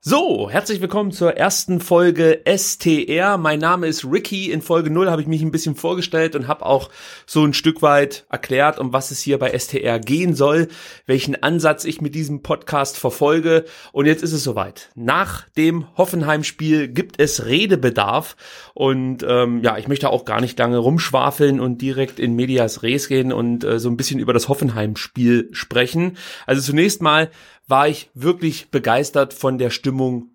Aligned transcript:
So, 0.00 0.48
herzlich 0.48 0.80
willkommen 0.80 1.10
zur 1.10 1.36
ersten 1.36 1.80
Folge 1.80 2.42
STR. 2.46 3.36
Mein 3.36 3.58
Name 3.58 3.88
ist 3.88 4.04
Ricky. 4.04 4.52
In 4.52 4.62
Folge 4.62 4.90
0 4.90 5.10
habe 5.10 5.22
ich 5.22 5.26
mich 5.26 5.42
ein 5.42 5.50
bisschen 5.50 5.74
vorgestellt 5.74 6.36
und 6.36 6.46
habe 6.46 6.64
auch 6.66 6.88
so 7.26 7.44
ein 7.44 7.52
Stück 7.52 7.82
weit 7.82 8.24
erklärt, 8.30 8.78
um 8.78 8.92
was 8.92 9.10
es 9.10 9.18
hier 9.18 9.40
bei 9.40 9.58
STR 9.58 9.98
gehen 9.98 10.36
soll, 10.36 10.68
welchen 11.06 11.42
Ansatz 11.42 11.84
ich 11.84 12.00
mit 12.00 12.14
diesem 12.14 12.42
Podcast 12.42 12.96
verfolge. 12.96 13.64
Und 13.90 14.06
jetzt 14.06 14.22
ist 14.22 14.32
es 14.32 14.44
soweit. 14.44 14.90
Nach 14.94 15.48
dem 15.56 15.88
Hoffenheim-Spiel 15.96 16.86
gibt 16.86 17.18
es 17.20 17.46
Redebedarf. 17.46 18.36
Und 18.74 19.26
ähm, 19.28 19.64
ja, 19.64 19.78
ich 19.78 19.88
möchte 19.88 20.10
auch 20.10 20.24
gar 20.24 20.40
nicht 20.40 20.56
lange 20.60 20.78
rumschwafeln 20.78 21.58
und 21.58 21.82
direkt 21.82 22.20
in 22.20 22.36
Medias 22.36 22.84
Res 22.84 23.08
gehen 23.08 23.32
und 23.32 23.64
äh, 23.64 23.80
so 23.80 23.90
ein 23.90 23.96
bisschen 23.96 24.20
über 24.20 24.32
das 24.32 24.48
Hoffenheim-Spiel 24.48 25.48
sprechen. 25.50 26.16
Also 26.46 26.62
zunächst 26.62 27.02
mal 27.02 27.30
war 27.68 27.86
ich 27.86 28.10
wirklich 28.14 28.70
begeistert 28.70 29.34
von 29.34 29.58
der 29.58 29.70
Stimmung 29.70 30.30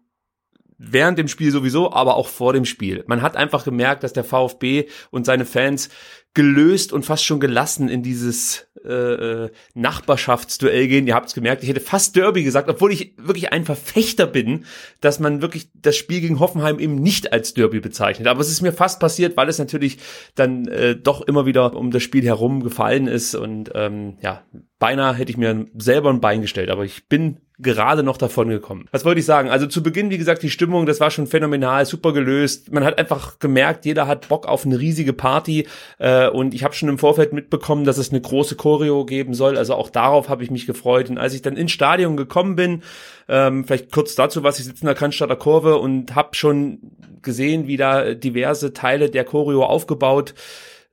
während 0.77 1.17
dem 1.17 1.27
Spiel 1.27 1.51
sowieso, 1.51 1.91
aber 1.91 2.15
auch 2.15 2.27
vor 2.27 2.53
dem 2.53 2.65
Spiel. 2.65 3.03
Man 3.07 3.21
hat 3.21 3.35
einfach 3.35 3.63
gemerkt, 3.63 4.03
dass 4.03 4.13
der 4.13 4.23
VfB 4.23 4.87
und 5.11 5.25
seine 5.25 5.45
Fans 5.45 5.89
gelöst 6.33 6.93
und 6.93 7.05
fast 7.05 7.23
schon 7.23 7.39
gelassen 7.39 7.89
in 7.89 8.01
dieses 8.01 8.67
äh, 8.83 8.91
äh 8.91 9.49
Nachbarschaftsduell 9.75 10.87
gehen. 10.87 11.05
Ihr 11.05 11.13
habt 11.13 11.27
es 11.27 11.35
gemerkt, 11.35 11.63
ich 11.63 11.69
hätte 11.69 11.79
fast 11.79 12.15
Derby 12.15 12.43
gesagt, 12.43 12.69
obwohl 12.69 12.91
ich 12.91 13.13
wirklich 13.17 13.51
ein 13.53 13.65
Verfechter 13.65 14.25
bin, 14.25 14.65
dass 14.99 15.19
man 15.19 15.41
wirklich 15.41 15.69
das 15.75 15.95
Spiel 15.95 16.21
gegen 16.21 16.39
Hoffenheim 16.39 16.79
eben 16.79 16.95
nicht 16.95 17.33
als 17.33 17.53
Derby 17.53 17.79
bezeichnet. 17.79 18.27
Aber 18.27 18.41
es 18.41 18.49
ist 18.49 18.61
mir 18.61 18.73
fast 18.73 18.99
passiert, 18.99 19.37
weil 19.37 19.47
es 19.47 19.59
natürlich 19.59 19.99
dann 20.35 20.67
äh, 20.67 20.95
doch 20.95 21.21
immer 21.21 21.45
wieder 21.45 21.75
um 21.75 21.91
das 21.91 22.01
Spiel 22.03 22.25
herum 22.25 22.63
gefallen 22.63 23.07
ist 23.07 23.35
und 23.35 23.71
ähm, 23.75 24.17
ja, 24.21 24.43
beinahe 24.79 25.13
hätte 25.13 25.31
ich 25.31 25.37
mir 25.37 25.65
selber 25.77 26.09
ein 26.09 26.19
Bein 26.19 26.41
gestellt, 26.41 26.69
aber 26.69 26.83
ich 26.83 27.07
bin 27.07 27.37
gerade 27.59 28.03
noch 28.03 28.17
davon 28.17 28.49
gekommen. 28.49 28.87
Was 28.91 29.05
wollte 29.05 29.19
ich 29.19 29.25
sagen? 29.25 29.49
Also 29.49 29.67
zu 29.67 29.83
Beginn, 29.83 30.09
wie 30.09 30.17
gesagt, 30.17 30.43
die 30.43 30.49
Stimmung, 30.49 30.85
das 30.85 30.99
war 30.99 31.11
schon 31.11 31.27
phänomenal, 31.27 31.85
super 31.85 32.13
gelöst. 32.13 32.71
Man 32.71 32.83
hat 32.83 32.97
einfach 32.97 33.39
gemerkt, 33.39 33.85
jeder 33.85 34.07
hat 34.07 34.27
Bock 34.27 34.47
auf 34.47 34.65
eine 34.65 34.79
riesige 34.79 35.13
Party 35.13 35.67
äh, 35.99 36.22
und 36.27 36.53
ich 36.53 36.63
habe 36.63 36.73
schon 36.73 36.89
im 36.89 36.97
Vorfeld 36.97 37.33
mitbekommen, 37.33 37.85
dass 37.85 37.97
es 37.97 38.11
eine 38.11 38.21
große 38.21 38.55
Choreo 38.55 39.05
geben 39.05 39.33
soll. 39.33 39.57
Also 39.57 39.75
auch 39.75 39.89
darauf 39.89 40.29
habe 40.29 40.43
ich 40.43 40.51
mich 40.51 40.65
gefreut. 40.65 41.09
Und 41.09 41.17
als 41.17 41.33
ich 41.33 41.41
dann 41.41 41.57
ins 41.57 41.71
Stadion 41.71 42.17
gekommen 42.17 42.55
bin, 42.55 42.83
ähm, 43.27 43.65
vielleicht 43.65 43.91
kurz 43.91 44.15
dazu, 44.15 44.43
was 44.43 44.59
ich 44.59 44.65
sitze 44.65 44.81
in 44.81 44.87
der 44.87 44.95
Cannstatter 44.95 45.35
Kurve 45.35 45.77
und 45.77 46.15
habe 46.15 46.35
schon 46.35 46.79
gesehen, 47.21 47.67
wie 47.67 47.77
da 47.77 48.13
diverse 48.13 48.73
Teile 48.73 49.09
der 49.09 49.23
Choreo 49.23 49.63
aufgebaut 49.63 50.33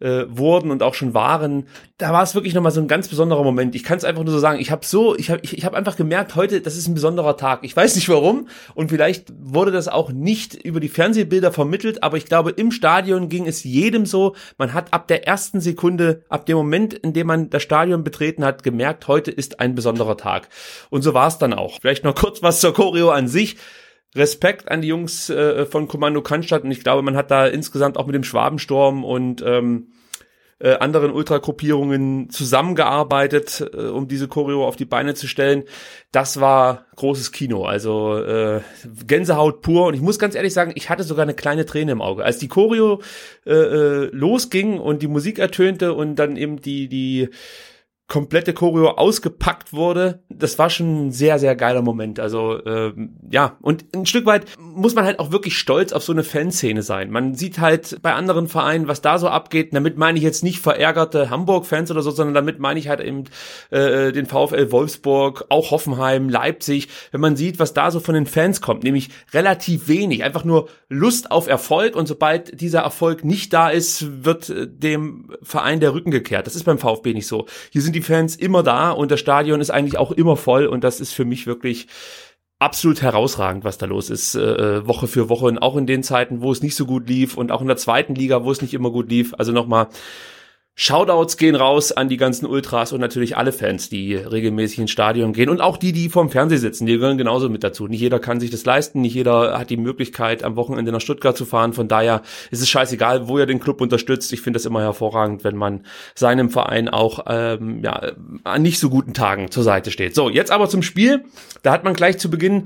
äh, 0.01 0.25
wurden 0.29 0.71
und 0.71 0.83
auch 0.83 0.95
schon 0.95 1.15
waren, 1.15 1.67
da 1.99 2.13
war 2.13 2.23
es 2.23 2.35
wirklich 2.35 2.55
nochmal 2.55 2.73
so 2.73 2.81
ein 2.81 2.89
ganz 2.89 3.09
besonderer 3.09 3.45
Moment. 3.45 3.75
Ich 3.75 3.85
kann 3.85 3.99
es 3.99 4.05
einfach 4.05 4.25
nur 4.25 4.33
so 4.33 4.39
sagen, 4.39 4.59
ich 4.59 4.71
habe 4.71 4.85
so, 4.85 5.17
ich 5.17 5.31
habe 5.31 5.41
ich, 5.43 5.57
ich 5.57 5.65
hab 5.65 5.75
einfach 5.75 5.97
gemerkt, 5.97 6.35
heute, 6.35 6.61
das 6.61 6.77
ist 6.77 6.89
ein 6.89 6.95
besonderer 6.95 7.37
Tag. 7.37 7.61
Ich 7.63 7.77
weiß 7.77 7.95
nicht 7.95 8.09
warum 8.09 8.49
und 8.75 8.89
vielleicht 8.89 9.33
wurde 9.39 9.71
das 9.71 9.89
auch 9.89 10.11
nicht 10.11 10.55
über 10.55 10.81
die 10.81 10.89
Fernsehbilder 10.89 11.53
vermittelt, 11.53 12.03
aber 12.03 12.17
ich 12.17 12.27
glaube, 12.27 12.51
im 12.51 12.73
Stadion 12.73 13.29
ging 13.29 13.47
es 13.47 13.63
jedem 13.63 14.07
so. 14.07 14.35
Man 14.57 14.73
hat 14.73 14.93
ab 14.93 15.07
der 15.09 15.27
ersten 15.27 15.61
Sekunde, 15.61 16.23
ab 16.29 16.47
dem 16.47 16.57
Moment, 16.57 16.95
in 16.95 17.13
dem 17.13 17.27
man 17.27 17.51
das 17.51 17.63
Stadion 17.63 18.03
betreten 18.03 18.45
hat, 18.45 18.63
gemerkt, 18.63 19.07
heute 19.07 19.31
ist 19.31 19.61
ein 19.61 19.75
besonderer 19.75 20.17
Tag. 20.17 20.49
Und 20.89 21.03
so 21.03 21.15
war 21.15 21.29
es 21.29 21.39
dann 21.39 21.53
auch. 21.53 21.79
Vielleicht 21.81 22.05
noch 22.05 22.15
kurz 22.15 22.43
was 22.43 22.61
zur 22.61 22.73
Choreo 22.73 23.11
an 23.11 23.29
sich. 23.29 23.57
Respekt 24.15 24.71
an 24.71 24.83
die 24.83 24.89
Jungs 24.89 25.31
äh, 25.31 25.67
von 25.67 25.89
Kommando 25.89 26.23
Cannstatt 26.23 26.65
und 26.65 26.71
ich 26.71 26.83
glaube, 26.83 27.03
man 27.03 27.17
hat 27.17 27.31
da 27.31 27.47
insgesamt 27.47 27.97
auch 27.97 28.07
mit 28.07 28.15
dem 28.15 28.25
Schwabensturm 28.25 29.05
und 29.05 29.43
ähm, 29.47 29.93
äh, 30.61 30.75
anderen 30.75 31.13
Ultragruppierungen 31.13 32.29
zusammengearbeitet, 32.29 33.71
äh, 33.73 33.87
um 33.87 34.09
diese 34.09 34.29
Choreo 34.29 34.67
auf 34.67 34.77
die 34.77 34.85
Beine 34.85 35.15
zu 35.15 35.27
stellen. 35.27 35.65
Das 36.13 36.39
war 36.39 36.87
großes 36.97 37.33
Kino, 37.33 37.65
also 37.65 38.19
äh, 38.19 38.61
Gänsehaut 39.07 39.63
pur. 39.63 39.87
Und 39.87 39.95
ich 39.95 40.03
muss 40.03 40.19
ganz 40.19 40.35
ehrlich 40.35 40.53
sagen, 40.53 40.73
ich 40.75 40.91
hatte 40.91 41.03
sogar 41.03 41.23
eine 41.23 41.35
kleine 41.35 41.65
Träne 41.65 41.93
im 41.93 42.03
Auge. 42.03 42.25
Als 42.25 42.39
die 42.39 42.49
Choreo 42.49 43.01
äh, 43.47 43.53
äh 43.53 44.11
losging 44.13 44.79
und 44.79 45.01
die 45.01 45.09
Musik 45.09 45.39
ertönte 45.39 45.95
und 45.95 46.17
dann 46.17 46.37
eben 46.37 46.61
die, 46.61 46.89
die 46.89 47.31
komplette 48.11 48.53
Choreo 48.53 48.91
ausgepackt 48.91 49.73
wurde, 49.73 50.25
das 50.29 50.59
war 50.59 50.69
schon 50.69 51.07
ein 51.07 51.13
sehr, 51.13 51.39
sehr 51.39 51.55
geiler 51.55 51.81
Moment. 51.81 52.19
Also 52.19 52.59
ähm, 52.67 53.17
ja, 53.31 53.57
und 53.63 53.85
ein 53.95 54.05
Stück 54.05 54.27
weit 54.27 54.47
muss 54.59 54.97
man 54.97 55.05
halt 55.05 55.21
auch 55.21 55.31
wirklich 55.31 55.57
stolz 55.57 55.93
auf 55.93 56.03
so 56.03 56.13
eine 56.13 56.25
Fanszene 56.25 56.83
sein. 56.83 57.11
Man 57.11 57.35
sieht 57.37 57.61
halt 57.61 58.03
bei 58.03 58.13
anderen 58.13 58.49
Vereinen, 58.49 58.89
was 58.89 59.01
da 59.01 59.19
so 59.19 59.29
abgeht. 59.29 59.73
Damit 59.73 59.97
meine 59.97 60.19
ich 60.19 60.25
jetzt 60.25 60.43
nicht 60.43 60.59
verärgerte 60.59 61.31
Hamburg-Fans 61.31 61.91
oder 61.93 62.03
so, 62.03 62.11
sondern 62.11 62.35
damit 62.35 62.59
meine 62.59 62.81
ich 62.81 62.89
halt 62.89 63.01
eben 63.01 63.25
äh, 63.71 64.11
den 64.11 64.27
VfL 64.27 64.73
Wolfsburg, 64.73 65.47
auch 65.49 65.71
Hoffenheim, 65.71 66.29
Leipzig. 66.29 66.89
Wenn 67.13 67.21
man 67.21 67.37
sieht, 67.37 67.61
was 67.61 67.75
da 67.75 67.93
so 67.93 68.01
von 68.01 68.17
den 68.17 68.27
Fans 68.27 68.61
kommt, 68.61 68.83
nämlich 68.83 69.11
relativ 69.33 69.87
wenig, 69.87 70.25
einfach 70.25 70.45
nur 70.45 70.69
Lust 70.89 71.31
auf 71.31 71.47
Erfolg 71.47 71.95
und 71.95 72.07
sobald 72.07 72.61
dieser 72.61 72.81
Erfolg 72.81 73.25
nicht 73.25 73.53
da 73.53 73.71
ist, 73.71 74.25
wird 74.25 74.51
äh, 74.51 74.67
dem 74.67 75.31
Verein 75.43 75.79
der 75.79 75.95
Rücken 75.95 76.11
gekehrt. 76.11 76.49
Das 76.49 76.57
ist 76.57 76.65
beim 76.65 76.79
VfB 76.79 77.15
nicht 77.15 77.29
so. 77.29 77.47
Hier 77.71 77.83
sind 77.83 77.95
die 77.95 78.00
die 78.01 78.07
Fans 78.07 78.37
immer 78.37 78.63
da 78.63 78.91
und 78.91 79.11
das 79.11 79.21
Stadion 79.21 79.61
ist 79.61 79.71
eigentlich 79.71 79.99
auch 79.99 80.11
immer 80.11 80.37
voll 80.37 80.67
und 80.67 80.85
das 80.85 81.01
ist 81.01 81.13
für 81.13 81.25
mich 81.25 81.47
wirklich 81.47 81.87
absolut 82.59 83.03
herausragend, 83.03 83.65
was 83.65 83.79
da 83.79 83.87
los 83.87 84.11
ist, 84.11 84.35
äh, 84.35 84.41
äh, 84.41 84.87
Woche 84.87 85.07
für 85.07 85.29
Woche 85.29 85.47
und 85.47 85.59
auch 85.59 85.77
in 85.77 85.87
den 85.87 86.03
Zeiten, 86.03 86.43
wo 86.43 86.53
es 86.53 86.63
nicht 86.63 86.77
so 86.77 86.87
gut 86.87 87.09
lief 87.09 87.37
und 87.37 87.53
auch 87.53 87.61
in 87.61 87.67
der 87.67 87.77
zweiten 87.77 88.15
Liga, 88.15 88.45
wo 88.45 88.51
es 88.51 88.63
nicht 88.63 88.75
immer 88.75 88.91
gut 88.91 89.11
lief. 89.11 89.35
Also 89.39 89.53
nochmal 89.53 89.89
Shoutouts 90.77 91.37
gehen 91.37 91.57
raus 91.57 91.93
an 91.93 92.09
die 92.09 92.17
ganzen 92.17 92.47
Ultras 92.47 92.93
und 92.93 93.01
natürlich 93.01 93.37
alle 93.37 93.53
Fans, 93.53 93.91
die 93.91 94.15
regelmäßig 94.15 94.79
ins 94.79 94.91
Stadion 94.91 95.35
gehen 95.35 95.51
und 95.51 95.61
auch 95.61 95.77
die, 95.77 95.93
die 95.93 96.09
vorm 96.09 96.31
Fernseher 96.31 96.59
sitzen, 96.59 96.87
die 96.87 96.97
gehören 96.97 97.19
genauso 97.19 97.51
mit 97.51 97.63
dazu. 97.63 97.87
Nicht 97.87 98.01
jeder 98.01 98.19
kann 98.19 98.41
sich 98.41 98.51
das 98.51 98.65
leisten, 98.65 99.03
nicht 99.03 99.15
jeder 99.15 99.59
hat 99.59 99.69
die 99.69 99.77
Möglichkeit, 99.77 100.43
am 100.43 100.57
Wochenende 100.57 100.91
nach 100.91 101.03
Stuttgart 101.03 101.37
zu 101.37 101.45
fahren. 101.45 101.75
Von 101.75 101.89
daher 101.89 102.23
ist 102.51 102.63
es 102.63 102.69
scheißegal, 102.71 103.29
wo 103.29 103.37
er 103.37 103.45
den 103.45 103.61
Club 103.61 103.83
unterstützt. 103.83 104.33
Ich 104.33 104.41
finde 104.41 104.57
das 104.59 104.65
immer 104.65 104.81
hervorragend, 104.81 105.45
wenn 105.45 105.57
man 105.57 105.85
seinem 106.15 106.49
Verein 106.49 106.89
auch 106.89 107.25
ähm, 107.27 107.83
ja, 107.85 108.13
an 108.45 108.63
nicht 108.63 108.79
so 108.79 108.89
guten 108.89 109.13
Tagen 109.13 109.51
zur 109.51 109.65
Seite 109.65 109.91
steht. 109.91 110.15
So, 110.15 110.31
jetzt 110.31 110.51
aber 110.51 110.69
zum 110.69 110.83
Spiel. 110.83 111.25
Da 111.63 111.73
hat 111.73 111.85
man 111.85 111.93
gleich 111.93 112.19
zu 112.19 112.31
Beginn 112.31 112.65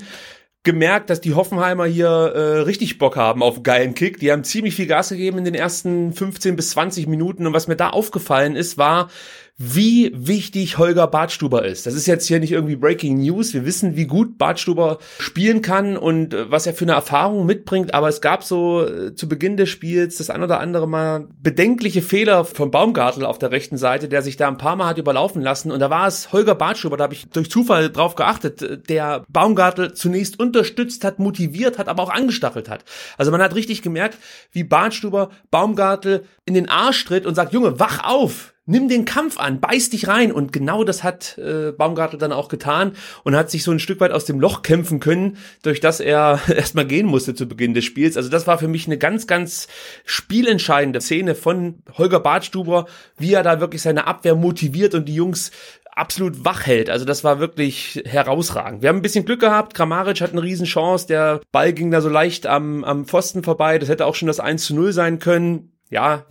gemerkt, 0.64 1.10
dass 1.10 1.20
die 1.20 1.34
Hoffenheimer 1.34 1.84
hier 1.84 2.08
äh, 2.08 2.58
richtig 2.60 2.98
Bock 2.98 3.16
haben 3.16 3.42
auf 3.42 3.62
geilen 3.62 3.94
Kick. 3.94 4.18
Die 4.18 4.32
haben 4.32 4.44
ziemlich 4.44 4.74
viel 4.74 4.86
Gas 4.86 5.10
gegeben 5.10 5.38
in 5.38 5.44
den 5.44 5.54
ersten 5.54 6.12
15 6.12 6.56
bis 6.56 6.70
20 6.70 7.06
Minuten. 7.06 7.46
Und 7.46 7.52
was 7.52 7.68
mir 7.68 7.76
da 7.76 7.90
aufgefallen 7.90 8.56
ist, 8.56 8.78
war, 8.78 9.10
wie 9.56 10.10
wichtig 10.14 10.78
Holger 10.78 11.06
Bartstuber 11.06 11.64
ist. 11.64 11.86
Das 11.86 11.94
ist 11.94 12.06
jetzt 12.06 12.26
hier 12.26 12.40
nicht 12.40 12.50
irgendwie 12.50 12.74
Breaking 12.74 13.20
News. 13.20 13.54
Wir 13.54 13.64
wissen, 13.64 13.94
wie 13.94 14.06
gut 14.06 14.36
Bartstuber 14.36 14.98
spielen 15.20 15.62
kann 15.62 15.96
und 15.96 16.34
äh, 16.34 16.50
was 16.50 16.66
er 16.66 16.74
für 16.74 16.84
eine 16.84 16.92
Erfahrung 16.92 17.46
mitbringt. 17.46 17.94
Aber 17.94 18.08
es 18.08 18.20
gab 18.20 18.42
so 18.42 18.84
äh, 18.84 19.14
zu 19.14 19.28
Beginn 19.28 19.56
des 19.56 19.68
Spiels 19.68 20.16
das 20.16 20.28
ein 20.28 20.42
oder 20.42 20.58
andere 20.58 20.88
Mal 20.88 21.28
bedenkliche 21.40 22.02
Fehler 22.02 22.44
von 22.44 22.72
Baumgartel 22.72 23.24
auf 23.24 23.38
der 23.38 23.52
rechten 23.52 23.76
Seite, 23.76 24.08
der 24.08 24.22
sich 24.22 24.36
da 24.36 24.48
ein 24.48 24.58
paar 24.58 24.74
Mal 24.74 24.88
hat 24.88 24.98
überlaufen 24.98 25.40
lassen. 25.40 25.70
Und 25.70 25.78
da 25.78 25.88
war 25.88 26.08
es 26.08 26.32
Holger 26.32 26.56
Bartstuber, 26.56 26.96
da 26.96 27.04
habe 27.04 27.14
ich 27.14 27.28
durch 27.30 27.48
Zufall 27.48 27.90
drauf 27.90 28.16
geachtet, 28.16 28.88
der 28.88 29.24
Baumgartel 29.28 29.94
zunächst 29.94 30.40
unterstützt 30.40 31.04
hat, 31.04 31.20
motiviert 31.20 31.78
hat, 31.78 31.86
aber 31.86 32.02
auch 32.02 32.10
angestachelt 32.10 32.68
hat. 32.68 32.84
Also 33.18 33.30
man 33.30 33.40
hat 33.40 33.54
richtig 33.54 33.82
gemerkt, 33.82 34.18
wie 34.50 34.64
Bartstuber 34.64 35.30
Baumgartel 35.52 36.24
in 36.44 36.54
den 36.54 36.68
Arsch 36.68 37.04
tritt 37.04 37.24
und 37.24 37.36
sagt, 37.36 37.52
Junge, 37.52 37.78
wach 37.78 38.02
auf! 38.02 38.53
Nimm 38.66 38.88
den 38.88 39.04
Kampf 39.04 39.38
an, 39.38 39.60
beiß 39.60 39.90
dich 39.90 40.08
rein. 40.08 40.32
Und 40.32 40.52
genau 40.52 40.84
das 40.84 41.02
hat 41.02 41.38
äh, 41.38 41.72
Baumgartel 41.72 42.18
dann 42.18 42.32
auch 42.32 42.48
getan 42.48 42.92
und 43.22 43.36
hat 43.36 43.50
sich 43.50 43.64
so 43.64 43.70
ein 43.70 43.78
Stück 43.78 44.00
weit 44.00 44.12
aus 44.12 44.24
dem 44.24 44.40
Loch 44.40 44.62
kämpfen 44.62 45.00
können, 45.00 45.36
durch 45.62 45.80
das 45.80 46.00
er 46.00 46.40
erstmal 46.48 46.86
gehen 46.86 47.06
musste 47.06 47.34
zu 47.34 47.46
Beginn 47.46 47.74
des 47.74 47.84
Spiels. 47.84 48.16
Also 48.16 48.28
das 48.28 48.46
war 48.46 48.58
für 48.58 48.68
mich 48.68 48.86
eine 48.86 48.98
ganz, 48.98 49.26
ganz 49.26 49.68
spielentscheidende 50.04 51.00
Szene 51.00 51.34
von 51.34 51.82
Holger 51.96 52.20
Bartstuber, 52.20 52.86
wie 53.18 53.34
er 53.34 53.42
da 53.42 53.60
wirklich 53.60 53.82
seine 53.82 54.06
Abwehr 54.06 54.34
motiviert 54.34 54.94
und 54.94 55.06
die 55.06 55.14
Jungs 55.14 55.50
absolut 55.96 56.44
wach 56.44 56.66
hält. 56.66 56.90
Also 56.90 57.04
das 57.04 57.22
war 57.24 57.38
wirklich 57.38 58.02
herausragend. 58.04 58.82
Wir 58.82 58.88
haben 58.88 58.96
ein 58.96 59.02
bisschen 59.02 59.24
Glück 59.24 59.40
gehabt. 59.40 59.74
Kramaric 59.74 60.20
hat 60.20 60.32
eine 60.32 60.42
Riesenchance. 60.42 61.06
Der 61.06 61.40
Ball 61.52 61.72
ging 61.72 61.90
da 61.90 62.00
so 62.00 62.08
leicht 62.08 62.46
am, 62.46 62.82
am 62.84 63.04
Pfosten 63.04 63.44
vorbei. 63.44 63.78
Das 63.78 63.88
hätte 63.88 64.06
auch 64.06 64.14
schon 64.14 64.26
das 64.26 64.40
1 64.40 64.64
zu 64.64 64.74
0 64.74 64.92
sein 64.92 65.18
können. 65.18 65.72
Ja, 65.90 66.24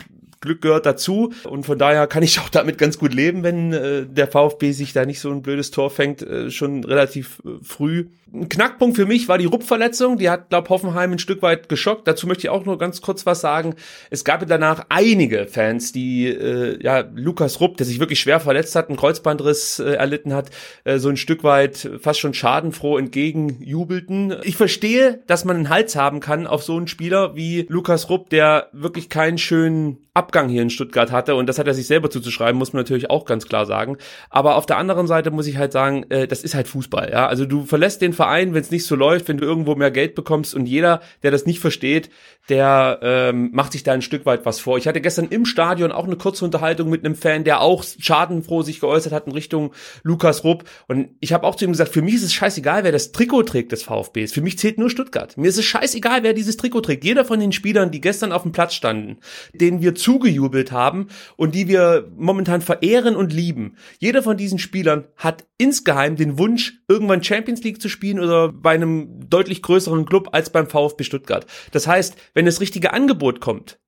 Glück 0.44 0.60
gehört 0.60 0.86
dazu 0.86 1.32
und 1.44 1.64
von 1.64 1.78
daher 1.78 2.06
kann 2.06 2.22
ich 2.22 2.38
auch 2.38 2.48
damit 2.48 2.78
ganz 2.78 2.98
gut 2.98 3.12
leben, 3.12 3.42
wenn 3.42 3.72
äh, 3.72 4.06
der 4.06 4.28
VfB 4.28 4.72
sich 4.72 4.92
da 4.92 5.04
nicht 5.04 5.20
so 5.20 5.30
ein 5.30 5.42
blödes 5.42 5.70
Tor 5.70 5.90
fängt, 5.90 6.22
äh, 6.22 6.50
schon 6.50 6.84
relativ 6.84 7.42
äh, 7.44 7.62
früh. 7.62 8.06
Ein 8.34 8.48
Knackpunkt 8.48 8.96
für 8.96 9.06
mich 9.06 9.28
war 9.28 9.38
die 9.38 9.44
Rupp-Verletzung, 9.44 10.18
die 10.18 10.28
hat, 10.28 10.48
glaub 10.48 10.68
Hoffenheim 10.68 11.12
ein 11.12 11.18
Stück 11.20 11.40
weit 11.40 11.68
geschockt. 11.68 12.08
Dazu 12.08 12.26
möchte 12.26 12.46
ich 12.46 12.48
auch 12.50 12.64
nur 12.64 12.78
ganz 12.78 13.00
kurz 13.00 13.26
was 13.26 13.40
sagen. 13.40 13.76
Es 14.10 14.24
gab 14.24 14.44
danach 14.48 14.86
einige 14.88 15.46
Fans, 15.46 15.92
die 15.92 16.26
äh, 16.26 16.82
ja 16.82 17.04
Lukas 17.14 17.60
Rupp, 17.60 17.76
der 17.76 17.86
sich 17.86 18.00
wirklich 18.00 18.18
schwer 18.18 18.40
verletzt 18.40 18.74
hat, 18.74 18.88
einen 18.88 18.96
Kreuzbandriss 18.96 19.78
äh, 19.78 19.92
erlitten 19.92 20.34
hat, 20.34 20.50
äh, 20.82 20.98
so 20.98 21.10
ein 21.10 21.16
Stück 21.16 21.44
weit 21.44 21.88
fast 22.00 22.18
schon 22.18 22.34
schadenfroh 22.34 22.98
entgegenjubelten. 22.98 24.34
Ich 24.42 24.56
verstehe, 24.56 25.20
dass 25.28 25.44
man 25.44 25.56
einen 25.56 25.68
Hals 25.68 25.94
haben 25.94 26.18
kann 26.18 26.48
auf 26.48 26.64
so 26.64 26.76
einen 26.76 26.88
Spieler 26.88 27.36
wie 27.36 27.66
Lukas 27.68 28.10
Rupp, 28.10 28.30
der 28.30 28.68
wirklich 28.72 29.08
keinen 29.08 29.38
schönen 29.38 29.98
Abgang 30.14 30.48
hier 30.48 30.62
in 30.62 30.70
Stuttgart 30.70 31.10
hatte 31.10 31.34
und 31.34 31.48
das 31.48 31.58
hat 31.58 31.66
er 31.66 31.74
sich 31.74 31.88
selber 31.88 32.08
zuzuschreiben, 32.08 32.56
muss 32.56 32.72
man 32.72 32.80
natürlich 32.80 33.10
auch 33.10 33.24
ganz 33.24 33.46
klar 33.46 33.66
sagen. 33.66 33.98
Aber 34.30 34.54
auf 34.54 34.64
der 34.64 34.76
anderen 34.76 35.08
Seite 35.08 35.32
muss 35.32 35.48
ich 35.48 35.56
halt 35.56 35.72
sagen, 35.72 36.04
äh, 36.08 36.28
das 36.28 36.44
ist 36.44 36.54
halt 36.54 36.68
Fußball. 36.68 37.10
Ja, 37.10 37.26
also 37.26 37.46
du 37.46 37.64
verlässt 37.64 38.00
den 38.00 38.12
Verein 38.12 38.23
Verein, 38.24 38.54
wenn 38.54 38.62
es 38.62 38.70
nicht 38.70 38.86
so 38.86 38.96
läuft, 38.96 39.28
wenn 39.28 39.36
du 39.36 39.44
irgendwo 39.44 39.74
mehr 39.74 39.90
Geld 39.90 40.14
bekommst 40.14 40.54
und 40.54 40.64
jeder, 40.64 41.02
der 41.22 41.30
das 41.30 41.44
nicht 41.44 41.60
versteht, 41.60 42.08
der 42.48 43.00
ähm, 43.02 43.50
macht 43.52 43.72
sich 43.72 43.82
da 43.82 43.92
ein 43.92 44.02
Stück 44.02 44.24
weit 44.24 44.46
was 44.46 44.60
vor. 44.60 44.78
Ich 44.78 44.86
hatte 44.86 45.00
gestern 45.00 45.28
im 45.28 45.44
Stadion 45.44 45.92
auch 45.92 46.04
eine 46.04 46.16
kurze 46.16 46.44
Unterhaltung 46.44 46.90
mit 46.90 47.04
einem 47.04 47.14
Fan, 47.14 47.44
der 47.44 47.60
auch 47.60 47.84
schadenfroh 47.84 48.62
sich 48.62 48.80
geäußert 48.80 49.12
hat 49.12 49.26
in 49.26 49.32
Richtung 49.32 49.72
Lukas 50.02 50.42
Rupp. 50.42 50.64
Und 50.88 51.10
ich 51.20 51.34
habe 51.34 51.46
auch 51.46 51.54
zu 51.54 51.66
ihm 51.66 51.72
gesagt, 51.72 51.92
für 51.92 52.00
mich 52.00 52.14
ist 52.14 52.22
es 52.22 52.32
scheißegal, 52.32 52.84
wer 52.84 52.92
das 52.92 53.12
Trikot 53.12 53.44
trägt 53.44 53.72
des 53.72 53.82
VfBs. 53.82 54.32
Für 54.32 54.42
mich 54.42 54.58
zählt 54.58 54.78
nur 54.78 54.90
Stuttgart. 54.90 55.36
Mir 55.36 55.48
ist 55.48 55.58
es 55.58 55.64
scheißegal, 55.64 56.22
wer 56.22 56.32
dieses 56.32 56.56
Trikot 56.56 56.82
trägt. 56.82 57.04
Jeder 57.04 57.24
von 57.24 57.40
den 57.40 57.52
Spielern, 57.52 57.90
die 57.90 58.00
gestern 58.00 58.32
auf 58.32 58.42
dem 58.42 58.52
Platz 58.52 58.74
standen, 58.74 59.18
denen 59.52 59.80
wir 59.80 59.94
zugejubelt 59.94 60.72
haben 60.72 61.08
und 61.36 61.54
die 61.54 61.68
wir 61.68 62.10
momentan 62.16 62.60
verehren 62.60 63.16
und 63.16 63.32
lieben. 63.32 63.76
Jeder 63.98 64.22
von 64.22 64.36
diesen 64.36 64.58
Spielern 64.58 65.04
hat 65.16 65.44
insgeheim 65.56 66.16
den 66.16 66.38
Wunsch, 66.38 66.80
irgendwann 66.88 67.22
Champions 67.22 67.62
League 67.62 67.80
zu 67.80 67.88
spielen 67.88 68.03
oder 68.12 68.52
bei 68.52 68.72
einem 68.72 69.28
deutlich 69.28 69.62
größeren 69.62 70.04
Club 70.04 70.28
als 70.32 70.50
beim 70.50 70.66
VfB 70.66 71.04
Stuttgart. 71.04 71.46
Das 71.72 71.86
heißt, 71.86 72.16
wenn 72.34 72.46
das 72.46 72.60
richtige 72.60 72.92
Angebot 72.92 73.40
kommt, 73.40 73.78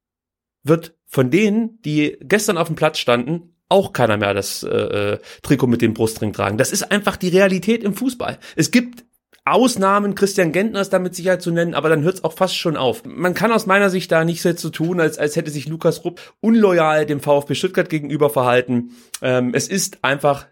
wird 0.63 0.97
von 1.07 1.31
denen, 1.31 1.81
die 1.83 2.17
gestern 2.21 2.59
auf 2.59 2.67
dem 2.67 2.77
Platz 2.77 2.99
standen, 2.99 3.55
auch 3.69 3.93
keiner 3.93 4.17
mehr 4.17 4.35
das 4.35 4.63
äh, 4.63 4.69
äh, 4.69 5.19
Trikot 5.43 5.67
mit 5.67 5.83
dem 5.83 5.95
Brustring 5.95 6.33
tragen. 6.33 6.59
Das 6.59 6.73
ist 6.73 6.91
einfach 6.91 7.17
die 7.17 7.29
Realität 7.29 7.83
im 7.83 7.95
Fußball. 7.95 8.39
Es 8.55 8.71
gibt 8.71 9.05
Ausnahmen, 9.45 10.17
Christian 10.17 10.51
Gentner 10.51 10.81
ist 10.81 10.93
da 10.93 10.99
mit 10.99 11.15
Sicherheit 11.15 11.41
zu 11.41 11.53
nennen, 11.53 11.75
aber 11.75 11.89
dann 11.89 12.03
hört 12.03 12.17
es 12.17 12.25
auch 12.25 12.33
fast 12.33 12.57
schon 12.57 12.77
auf. 12.77 13.05
Man 13.05 13.33
kann 13.33 13.53
aus 13.53 13.67
meiner 13.67 13.91
Sicht 13.91 14.11
da 14.11 14.25
nicht 14.25 14.43
so 14.43 14.53
zu 14.55 14.71
tun, 14.71 15.01
als, 15.01 15.19
als 15.19 15.37
hätte 15.37 15.53
sich 15.53 15.69
Lukas 15.69 16.05
Rupp 16.05 16.21
unloyal 16.41 17.07
dem 17.07 17.21
VfB 17.21 17.55
Stuttgart 17.55 17.89
gegenüber 17.89 18.29
verhalten. 18.29 18.91
Ähm, 19.23 19.53
es 19.55 19.69
ist 19.69 20.03
einfach 20.03 20.47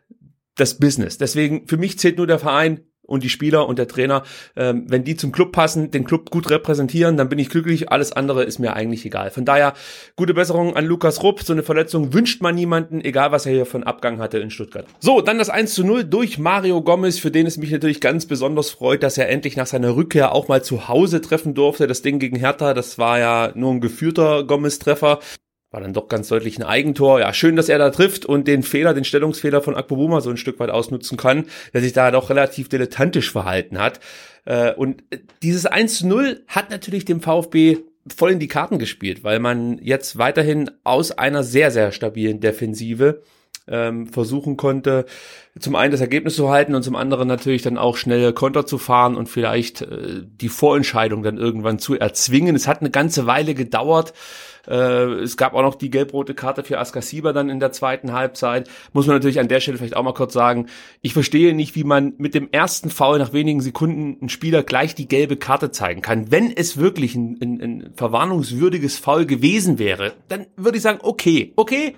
das 0.55 0.79
Business. 0.79 1.19
Deswegen, 1.19 1.67
für 1.67 1.77
mich 1.77 1.99
zählt 1.99 2.19
nur 2.19 2.29
der 2.29 2.39
Verein 2.39 2.85
und 3.07 3.23
die 3.23 3.29
Spieler 3.29 3.69
und 3.69 3.79
der 3.79 3.89
Trainer, 3.89 4.23
ähm, 4.57 4.85
wenn 4.89 5.05
die 5.05 5.17
zum 5.17 5.33
Club 5.33 5.53
passen, 5.53 5.91
den 5.91 6.05
Club 6.05 6.31
gut 6.31 6.51
repräsentieren, 6.51 7.17
dann 7.17 7.29
bin 7.29 7.39
ich 7.39 7.49
glücklich. 7.49 7.91
Alles 7.91 8.13
andere 8.13 8.45
ist 8.45 8.59
mir 8.59 8.75
eigentlich 8.75 9.05
egal. 9.05 9.31
Von 9.31 9.45
daher 9.45 9.75
gute 10.17 10.35
Besserung 10.35 10.77
an 10.77 10.85
Lukas 10.85 11.23
Rupp. 11.23 11.43
So 11.43 11.53
eine 11.53 11.63
Verletzung 11.63 12.13
wünscht 12.13 12.43
man 12.43 12.55
niemanden, 12.55 13.01
egal 13.01 13.33
was 13.33 13.47
er 13.47 13.53
hier 13.53 13.67
von 13.67 13.85
Abgang 13.85 14.19
hatte 14.19 14.39
in 14.39 14.51
Stuttgart. 14.51 14.87
So, 15.01 15.21
dann 15.21 15.39
das 15.39 15.51
1 15.51 15.75
zu 15.75 15.85
0 15.85 16.05
durch 16.05 16.39
Mario 16.39 16.83
Gomez, 16.83 17.19
für 17.19 17.31
den 17.31 17.47
es 17.47 17.57
mich 17.57 17.71
natürlich 17.71 18.01
ganz 18.01 18.27
besonders 18.27 18.71
freut, 18.71 19.03
dass 19.03 19.19
er 19.19 19.29
endlich 19.29 19.57
nach 19.57 19.67
seiner 19.67 19.97
Rückkehr 19.97 20.33
auch 20.33 20.49
mal 20.49 20.63
zu 20.63 20.89
Hause 20.89 21.21
treffen 21.21 21.55
durfte. 21.55 21.87
Das 21.87 22.03
Ding 22.03 22.19
gegen 22.19 22.37
Hertha, 22.37 22.75
das 22.75 22.99
war 22.99 23.19
ja 23.19 23.53
nur 23.55 23.73
ein 23.73 23.81
geführter 23.81 24.45
Gomez-Treffer 24.45 25.21
war 25.75 25.81
dann 25.81 25.93
doch 25.93 26.07
ganz 26.07 26.29
deutlich 26.29 26.57
ein 26.57 26.63
Eigentor. 26.63 27.19
Ja, 27.19 27.35
schön, 27.35 27.57
dass 27.57 27.69
er 27.69 27.79
da 27.79 27.91
trifft 27.91 28.25
und 28.25 28.47
den 28.47 28.63
Fehler, 28.63 28.95
den 28.95 29.03
Stellungsfehler 29.03 29.61
von 29.61 29.75
Akpobuma 29.75 30.21
so 30.21 30.31
ein 30.31 30.37
Stück 30.37 30.61
weit 30.61 30.71
ausnutzen 30.71 31.19
kann, 31.19 31.47
der 31.73 31.81
sich 31.81 31.93
da 31.93 32.13
doch 32.13 32.31
relativ 32.31 32.69
dilettantisch 32.69 33.33
verhalten 33.33 33.79
hat. 33.79 33.99
Äh, 34.45 34.73
und 34.75 35.03
dieses 35.43 35.67
1 35.67 35.99
zu 35.99 36.07
0 36.07 36.45
hat 36.47 36.71
natürlich 36.71 37.05
dem 37.05 37.21
VfB 37.21 37.79
voll 38.07 38.31
in 38.31 38.39
die 38.39 38.47
Karten 38.47 38.79
gespielt, 38.79 39.25
weil 39.25 39.41
man 39.41 39.81
jetzt 39.83 40.17
weiterhin 40.17 40.71
aus 40.85 41.11
einer 41.11 41.43
sehr, 41.43 41.73
sehr 41.73 41.91
stabilen 41.91 42.39
Defensive 42.39 43.23
ähm, 43.67 44.07
versuchen 44.07 44.57
konnte, 44.57 45.07
zum 45.59 45.77
einen 45.77 45.93
das 45.93 46.01
Ergebnis 46.01 46.35
zu 46.35 46.51
halten 46.51 46.75
und 46.75 46.83
zum 46.83 46.97
anderen 46.97 47.29
natürlich 47.29 47.63
dann 47.63 47.79
auch 47.79 47.97
schnelle 47.97 48.33
Konter 48.33 48.67
zu 48.67 48.79
fahren 48.79 49.17
und 49.17 49.29
vielleicht 49.29 49.83
äh, 49.83 50.23
die 50.25 50.49
Vorentscheidung 50.49 51.23
dann 51.23 51.39
irgendwann 51.39 51.79
zu 51.79 51.95
erzwingen. 51.99 52.57
Es 52.57 52.67
hat 52.67 52.81
eine 52.81 52.91
ganze 52.91 53.27
Weile 53.27 53.55
gedauert. 53.55 54.13
Äh, 54.67 55.05
es 55.23 55.37
gab 55.37 55.55
auch 55.55 55.63
noch 55.63 55.77
die 55.77 55.91
gelb-rote 55.91 56.35
Karte 56.35 56.65
für 56.65 56.79
Askasiba 56.79 57.33
dann 57.33 57.49
in 57.49 57.61
der 57.61 57.73
zweiten 57.73 58.13
Halbzeit. 58.13 58.69
Muss 58.93 59.07
man 59.07 59.17
natürlich 59.17 59.41
an 59.41 59.49
der 59.49 59.61
Stelle 59.61 59.79
vielleicht 59.79 59.97
auch 59.97 60.03
mal 60.03 60.15
kurz 60.15 60.33
sagen, 60.33 60.67
ich 61.01 61.13
verstehe 61.13 61.55
nicht, 61.55 61.77
wie 61.77 61.85
man 61.85 62.15
mit 62.19 62.35
dem 62.35 62.49
ersten 62.51 62.91
Foul 62.91 63.19
nach 63.19 63.33
wenigen 63.33 63.61
Sekunden 63.61 64.19
einen 64.21 64.29
Spieler 64.29 64.63
gleich 64.63 64.95
die 64.95 65.09
gelbe 65.09 65.37
Karte 65.37 65.71
zeigen 65.71 66.03
kann. 66.03 66.31
Wenn 66.31 66.51
es 66.51 66.77
wirklich 66.77 67.15
ein, 67.15 67.39
ein, 67.41 67.61
ein 67.61 67.91
verwarnungswürdiges 67.95 68.99
Foul 68.99 69.27
gewesen 69.27 69.79
wäre, 69.79 70.13
dann 70.29 70.47
würde 70.57 70.79
ich 70.79 70.83
sagen, 70.83 70.99
okay, 71.03 71.53
okay, 71.57 71.95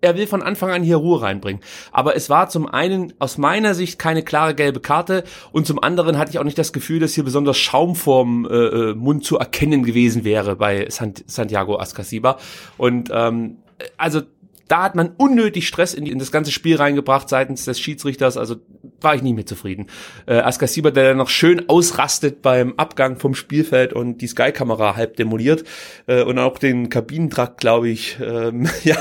er 0.00 0.16
will 0.16 0.26
von 0.26 0.42
Anfang 0.42 0.70
an 0.70 0.82
hier 0.82 0.96
Ruhe 0.96 1.22
reinbringen. 1.22 1.62
Aber 1.92 2.16
es 2.16 2.30
war 2.30 2.48
zum 2.48 2.66
einen 2.66 3.12
aus 3.18 3.38
meiner 3.38 3.74
Sicht 3.74 3.98
keine 3.98 4.22
klare 4.22 4.54
gelbe 4.54 4.80
Karte 4.80 5.24
und 5.52 5.66
zum 5.66 5.82
anderen 5.82 6.18
hatte 6.18 6.30
ich 6.30 6.38
auch 6.38 6.44
nicht 6.44 6.58
das 6.58 6.72
Gefühl, 6.72 7.00
dass 7.00 7.14
hier 7.14 7.24
besonders 7.24 7.58
Schaum 7.58 7.94
vorm 7.94 8.46
äh, 8.46 8.54
äh 8.54 8.94
Mund 8.94 9.24
zu 9.24 9.38
erkennen 9.38 9.82
gewesen 9.82 10.24
wäre 10.24 10.56
bei 10.56 10.88
Santiago 10.88 11.78
Ascasiba. 11.78 12.38
Und 12.76 13.10
ähm, 13.12 13.58
also 13.96 14.22
da 14.70 14.84
hat 14.84 14.94
man 14.94 15.10
unnötig 15.16 15.66
Stress 15.66 15.94
in, 15.94 16.06
in, 16.06 16.20
das 16.20 16.30
ganze 16.30 16.52
Spiel 16.52 16.76
reingebracht 16.76 17.28
seitens 17.28 17.64
des 17.64 17.80
Schiedsrichters. 17.80 18.36
Also 18.36 18.56
war 19.00 19.16
ich 19.16 19.22
nicht 19.22 19.34
mehr 19.34 19.46
zufrieden. 19.46 19.86
Äh, 20.26 20.34
Askasiba, 20.34 20.92
der 20.92 21.08
dann 21.08 21.16
noch 21.16 21.28
schön 21.28 21.68
ausrastet 21.68 22.40
beim 22.40 22.74
Abgang 22.76 23.18
vom 23.18 23.34
Spielfeld 23.34 23.92
und 23.92 24.18
die 24.18 24.28
Sky-Kamera 24.28 24.94
halb 24.94 25.16
demoliert 25.16 25.64
äh, 26.06 26.22
und 26.22 26.38
auch 26.38 26.58
den 26.58 26.88
Kabinentrakt, 26.88 27.60
glaube 27.60 27.88
ich, 27.88 28.18
ähm, 28.22 28.68
ja, 28.84 28.96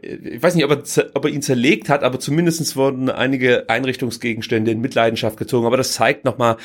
ich 0.00 0.40
weiß 0.40 0.54
nicht, 0.54 0.64
ob 0.64 0.70
er, 0.70 1.10
ob 1.14 1.24
er 1.24 1.30
ihn 1.30 1.42
zerlegt 1.42 1.88
hat, 1.88 2.04
aber 2.04 2.20
zumindestens 2.20 2.76
wurden 2.76 3.10
einige 3.10 3.68
Einrichtungsgegenstände 3.68 4.70
in 4.70 4.80
Mitleidenschaft 4.80 5.36
gezogen. 5.36 5.66
Aber 5.66 5.76
das 5.76 5.92
zeigt 5.92 6.24
nochmal 6.24 6.56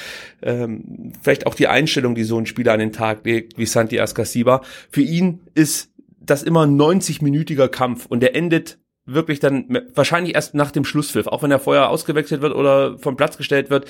ähm, 0.43 1.13
vielleicht 1.21 1.47
auch 1.47 1.55
die 1.55 1.67
Einstellung, 1.67 2.13
die 2.13 2.23
so 2.23 2.37
ein 2.37 2.45
Spieler 2.45 2.73
an 2.73 2.79
den 2.79 2.93
Tag 2.93 3.25
legt, 3.25 3.57
wie 3.57 3.65
Santi 3.65 3.99
Askasiba. 3.99 4.61
Für 4.91 5.01
ihn 5.01 5.39
ist 5.55 5.89
das 6.25 6.43
immer 6.43 6.65
ein 6.65 6.79
90-minütiger 6.79 7.67
Kampf 7.67 8.05
und 8.05 8.21
der 8.21 8.35
endet 8.35 8.79
wirklich 9.05 9.39
dann 9.39 9.67
wahrscheinlich 9.93 10.35
erst 10.35 10.55
nach 10.55 10.71
dem 10.71 10.83
Schlusspfiff, 10.83 11.27
auch 11.27 11.43
wenn 11.43 11.51
er 11.51 11.59
vorher 11.59 11.89
ausgewechselt 11.89 12.41
wird 12.41 12.55
oder 12.55 12.97
vom 12.97 13.15
Platz 13.15 13.37
gestellt 13.37 13.69
wird. 13.69 13.85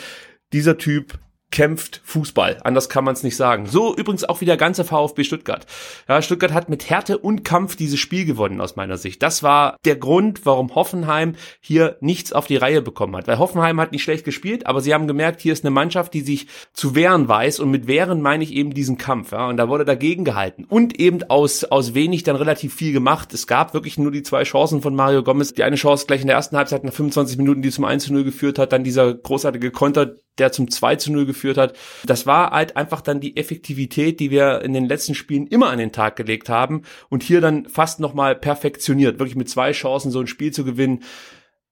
Dieser 0.51 0.77
Typ 0.77 1.13
kämpft 1.55 2.01
Fußball. 2.03 2.57
Anders 2.65 2.89
kann 2.89 3.05
man 3.05 3.13
es 3.13 3.23
nicht 3.23 3.37
sagen. 3.37 3.65
So 3.65 3.95
übrigens 3.95 4.25
auch 4.25 4.41
wie 4.41 4.45
der 4.45 4.57
ganze 4.57 4.83
VfB 4.83 5.23
Stuttgart. 5.23 5.65
Ja, 6.05 6.21
Stuttgart 6.21 6.51
hat 6.51 6.67
mit 6.67 6.89
Härte 6.89 7.17
und 7.17 7.45
Kampf 7.45 7.77
dieses 7.77 7.97
Spiel 7.97 8.25
gewonnen 8.25 8.59
aus 8.59 8.75
meiner 8.75 8.97
Sicht. 8.97 9.23
Das 9.23 9.41
war 9.41 9.77
der 9.85 9.95
Grund, 9.95 10.45
warum 10.45 10.75
Hoffenheim 10.75 11.35
hier 11.61 11.95
nichts 12.01 12.33
auf 12.33 12.45
die 12.45 12.57
Reihe 12.57 12.81
bekommen 12.81 13.15
hat. 13.15 13.29
Weil 13.29 13.39
Hoffenheim 13.39 13.79
hat 13.79 13.93
nicht 13.93 14.03
schlecht 14.03 14.25
gespielt, 14.25 14.67
aber 14.67 14.81
sie 14.81 14.93
haben 14.93 15.07
gemerkt, 15.07 15.39
hier 15.39 15.53
ist 15.53 15.63
eine 15.63 15.71
Mannschaft, 15.71 16.13
die 16.13 16.19
sich 16.19 16.47
zu 16.73 16.93
wehren 16.93 17.29
weiß 17.29 17.61
und 17.61 17.71
mit 17.71 17.87
wehren 17.87 18.21
meine 18.21 18.43
ich 18.43 18.51
eben 18.51 18.73
diesen 18.73 18.97
Kampf. 18.97 19.31
Ja, 19.31 19.47
und 19.47 19.55
da 19.55 19.69
wurde 19.69 19.85
dagegen 19.85 20.25
gehalten 20.25 20.65
und 20.67 20.99
eben 20.99 21.23
aus 21.23 21.63
aus 21.63 21.93
wenig 21.93 22.23
dann 22.23 22.35
relativ 22.35 22.75
viel 22.75 22.91
gemacht. 22.91 23.33
Es 23.33 23.47
gab 23.47 23.73
wirklich 23.73 23.97
nur 23.97 24.11
die 24.11 24.23
zwei 24.23 24.43
Chancen 24.43 24.81
von 24.81 24.93
Mario 24.93 25.23
Gomez. 25.23 25.53
Die 25.53 25.63
eine 25.63 25.77
Chance 25.77 26.05
gleich 26.05 26.19
in 26.19 26.27
der 26.27 26.35
ersten 26.35 26.57
Halbzeit 26.57 26.83
nach 26.83 26.91
25 26.91 27.37
Minuten, 27.37 27.61
die 27.61 27.71
zum 27.71 27.85
1 27.85 28.03
zu 28.03 28.13
0 28.13 28.25
geführt 28.25 28.59
hat, 28.59 28.73
dann 28.73 28.83
dieser 28.83 29.13
großartige 29.13 29.71
Konter, 29.71 30.15
der 30.37 30.51
zum 30.51 30.69
2 30.69 30.95
zu 30.97 31.11
0 31.11 31.25
geführt 31.25 31.57
hat. 31.57 31.75
Das 32.05 32.25
war 32.25 32.51
halt 32.51 32.77
einfach 32.77 33.01
dann 33.01 33.19
die 33.19 33.37
Effektivität, 33.37 34.19
die 34.19 34.31
wir 34.31 34.61
in 34.61 34.73
den 34.73 34.87
letzten 34.87 35.15
Spielen 35.15 35.47
immer 35.47 35.69
an 35.69 35.79
den 35.79 35.91
Tag 35.91 36.15
gelegt 36.15 36.49
haben 36.49 36.83
und 37.09 37.23
hier 37.23 37.41
dann 37.41 37.67
fast 37.67 37.99
nochmal 37.99 38.35
perfektioniert, 38.35 39.19
wirklich 39.19 39.35
mit 39.35 39.49
zwei 39.49 39.71
Chancen 39.71 40.11
so 40.11 40.19
ein 40.19 40.27
Spiel 40.27 40.51
zu 40.51 40.63
gewinnen. 40.63 41.03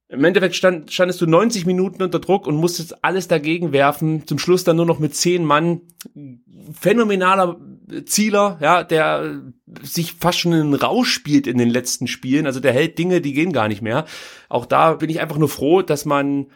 Im 0.09 0.23
Endeffekt 0.23 0.55
stand, 0.55 0.91
standest 0.91 1.21
du 1.21 1.25
90 1.25 1.65
Minuten 1.65 2.03
unter 2.03 2.19
Druck 2.19 2.45
und 2.45 2.55
musstest 2.55 3.03
alles 3.03 3.27
dagegen 3.27 3.71
werfen. 3.71 4.27
Zum 4.27 4.37
Schluss 4.37 4.63
dann 4.63 4.75
nur 4.75 4.85
noch 4.85 4.99
mit 4.99 5.15
zehn 5.15 5.43
Mann. 5.43 5.81
Phänomenaler 6.71 7.59
Zieler, 8.05 8.59
ja, 8.61 8.83
der 8.83 9.41
sich 9.81 10.13
fast 10.13 10.39
schon 10.39 10.53
in 10.53 10.73
Rausch 10.73 11.11
spielt 11.11 11.47
in 11.47 11.57
den 11.57 11.69
letzten 11.69 12.07
Spielen. 12.07 12.45
Also 12.45 12.59
der 12.59 12.73
hält 12.73 12.99
Dinge, 12.99 13.21
die 13.21 13.33
gehen 13.33 13.53
gar 13.53 13.67
nicht 13.67 13.81
mehr. 13.81 14.05
Auch 14.49 14.65
da 14.65 14.93
bin 14.93 15.09
ich 15.09 15.19
einfach 15.19 15.37
nur 15.37 15.49
froh, 15.49 15.81
dass 15.81 16.05
man 16.05 16.47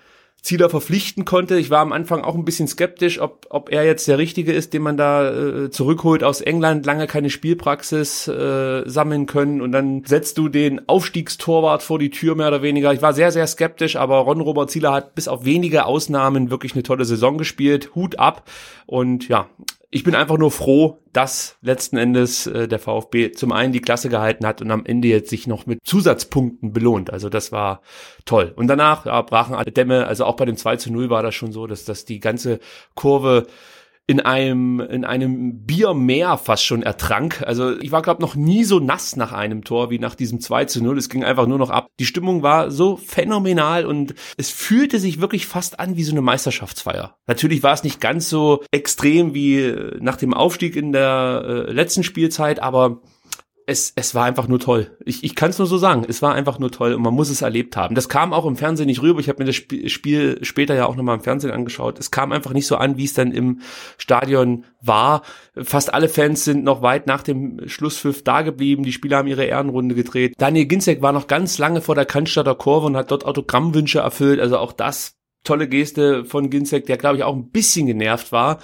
Zieler 0.41 0.69
verpflichten 0.69 1.25
konnte. 1.25 1.57
Ich 1.57 1.69
war 1.69 1.79
am 1.79 1.91
Anfang 1.91 2.23
auch 2.23 2.35
ein 2.35 2.45
bisschen 2.45 2.67
skeptisch, 2.67 3.19
ob, 3.19 3.47
ob 3.49 3.71
er 3.71 3.85
jetzt 3.85 4.07
der 4.07 4.17
Richtige 4.17 4.53
ist, 4.53 4.73
den 4.73 4.81
man 4.81 4.95
da 4.95 5.29
äh, 5.29 5.69
zurückholt 5.71 6.23
aus 6.23 6.41
England, 6.41 6.85
lange 6.85 7.07
keine 7.07 7.29
Spielpraxis 7.29 8.27
äh, 8.27 8.83
sammeln 8.85 9.25
können 9.25 9.61
und 9.61 9.71
dann 9.71 10.03
setzt 10.05 10.37
du 10.37 10.47
den 10.47 10.87
Aufstiegstorwart 10.87 11.83
vor 11.83 11.99
die 11.99 12.11
Tür 12.11 12.35
mehr 12.35 12.47
oder 12.47 12.61
weniger. 12.61 12.93
Ich 12.93 13.01
war 13.01 13.13
sehr, 13.13 13.31
sehr 13.31 13.47
skeptisch, 13.47 13.97
aber 13.97 14.17
Ron 14.19 14.41
Robert 14.41 14.71
Zieler 14.71 14.93
hat 14.93 15.15
bis 15.15 15.27
auf 15.27 15.43
wenige 15.43 15.85
Ausnahmen 15.85 16.49
wirklich 16.49 16.73
eine 16.73 16.83
tolle 16.83 17.05
Saison 17.05 17.37
gespielt. 17.37 17.95
Hut 17.95 18.19
ab 18.19 18.49
und 18.85 19.27
ja, 19.27 19.49
ich 19.89 20.03
bin 20.03 20.15
einfach 20.15 20.37
nur 20.37 20.51
froh, 20.51 20.99
dass 21.13 21.57
letzten 21.61 21.97
Endes 21.97 22.45
äh, 22.45 22.67
der 22.67 22.79
VfB 22.79 23.31
zum 23.31 23.53
einen 23.53 23.71
die 23.71 23.79
Klasse 23.79 24.09
gehalten 24.09 24.45
hat 24.45 24.61
und 24.61 24.69
am 24.69 24.85
Ende 24.85 25.07
jetzt 25.07 25.29
sich 25.29 25.47
noch 25.47 25.65
mit 25.65 25.79
Zusatzpunkten 25.85 26.73
belohnt. 26.73 27.11
Also 27.11 27.29
das 27.29 27.53
war 27.53 27.81
toll. 28.25 28.51
Und 28.55 28.67
danach 28.67 29.05
ja, 29.05 29.21
brachen 29.21 29.55
alle 29.55 29.71
Dämme, 29.71 30.05
also 30.05 30.25
auch 30.25 30.35
bei 30.35 30.45
dem 30.45 30.57
2 30.57 30.75
zu 30.75 30.91
0 30.91 31.09
war 31.09 31.23
das 31.23 31.35
schon 31.35 31.53
so, 31.53 31.67
dass, 31.67 31.85
dass 31.85 32.03
die 32.03 32.19
ganze 32.19 32.59
Kurve 32.95 33.47
in 34.09 34.21
einem 34.21 34.79
in 34.79 35.03
einem 35.03 35.65
Biermeer 35.65 36.37
fast 36.37 36.63
schon 36.63 36.81
ertrank. 36.81 37.43
Also 37.45 37.77
ich 37.77 37.91
war 37.91 38.01
glaube 38.01 38.21
noch 38.21 38.35
nie 38.35 38.63
so 38.63 38.79
nass 38.79 39.17
nach 39.17 39.33
einem 39.33 39.65
Tor 39.65 39.89
wie 39.89 39.99
nach 39.99 40.15
diesem 40.15 40.39
2 40.39 40.65
zu 40.65 40.81
0. 40.81 40.97
Es 40.97 41.09
ging 41.09 41.25
einfach 41.25 41.45
nur 41.45 41.57
noch 41.57 41.69
ab. 41.69 41.87
Die 41.99 42.05
Stimmung 42.05 42.41
war 42.41 42.71
so 42.71 42.95
phänomenal 42.95 43.85
und 43.85 44.15
es 44.37 44.49
fühlte 44.49 44.99
sich 44.99 45.19
wirklich 45.19 45.45
fast 45.45 45.81
an 45.81 45.97
wie 45.97 46.03
so 46.03 46.13
eine 46.13 46.21
Meisterschaftsfeier. 46.21 47.17
Natürlich 47.27 47.63
war 47.63 47.73
es 47.73 47.83
nicht 47.83 47.99
ganz 47.99 48.29
so 48.29 48.63
extrem 48.71 49.33
wie 49.33 49.75
nach 49.99 50.15
dem 50.15 50.33
Aufstieg 50.33 50.77
in 50.77 50.93
der 50.93 51.43
äh, 51.67 51.71
letzten 51.73 52.03
Spielzeit, 52.03 52.61
aber 52.61 53.01
es, 53.69 53.91
es 53.97 54.15
war 54.15 54.23
einfach 54.23 54.47
nur 54.47 54.59
toll. 54.59 54.95
Ich, 55.03 55.25
ich 55.25 55.35
kann 55.35 55.49
es 55.49 55.57
nur 55.57 55.67
so 55.67 55.77
sagen. 55.77 56.05
Es 56.07 56.21
war 56.21 56.33
einfach 56.33 56.57
nur 56.57 56.71
toll 56.71 56.93
und 56.93 57.01
man 57.01 57.13
muss 57.13 57.29
es 57.29 57.41
erlebt 57.41 57.75
haben. 57.75 57.95
Das 57.95 58.07
kam 58.07 58.31
auch 58.31 58.45
im 58.45 58.55
Fernsehen 58.55 58.87
nicht 58.87 59.01
rüber. 59.01 59.19
Ich 59.19 59.27
habe 59.27 59.43
mir 59.43 59.45
das 59.45 59.57
Spiel 59.57 60.39
später 60.41 60.73
ja 60.73 60.85
auch 60.85 60.95
nochmal 60.95 61.17
im 61.17 61.21
Fernsehen 61.21 61.51
angeschaut. 61.51 61.99
Es 61.99 62.09
kam 62.09 62.31
einfach 62.31 62.53
nicht 62.53 62.65
so 62.65 62.77
an, 62.77 62.95
wie 62.95 63.03
es 63.03 63.13
dann 63.13 63.33
im 63.33 63.59
Stadion 63.97 64.63
war. 64.81 65.21
Fast 65.53 65.93
alle 65.93 66.07
Fans 66.07 66.45
sind 66.45 66.63
noch 66.63 66.81
weit 66.81 67.07
nach 67.07 67.23
dem 67.23 67.67
Schlusspfiff 67.67 68.23
da 68.23 68.41
geblieben. 68.41 68.83
Die 68.83 68.93
Spieler 68.93 69.17
haben 69.17 69.27
ihre 69.27 69.43
Ehrenrunde 69.43 69.95
gedreht. 69.95 70.35
Daniel 70.37 70.65
Ginzek 70.65 71.01
war 71.01 71.11
noch 71.11 71.27
ganz 71.27 71.57
lange 71.57 71.81
vor 71.81 71.95
der 71.95 72.05
Cannstatter 72.05 72.55
Kurve 72.55 72.87
und 72.87 72.95
hat 72.95 73.11
dort 73.11 73.25
Autogrammwünsche 73.25 73.99
erfüllt. 73.99 74.39
Also 74.39 74.59
auch 74.59 74.71
das 74.71 75.17
tolle 75.43 75.67
Geste 75.67 76.23
von 76.23 76.49
Ginzek, 76.49 76.85
der 76.85 76.95
glaube 76.95 77.17
ich 77.17 77.23
auch 77.23 77.35
ein 77.35 77.51
bisschen 77.51 77.85
genervt 77.85 78.31
war 78.31 78.59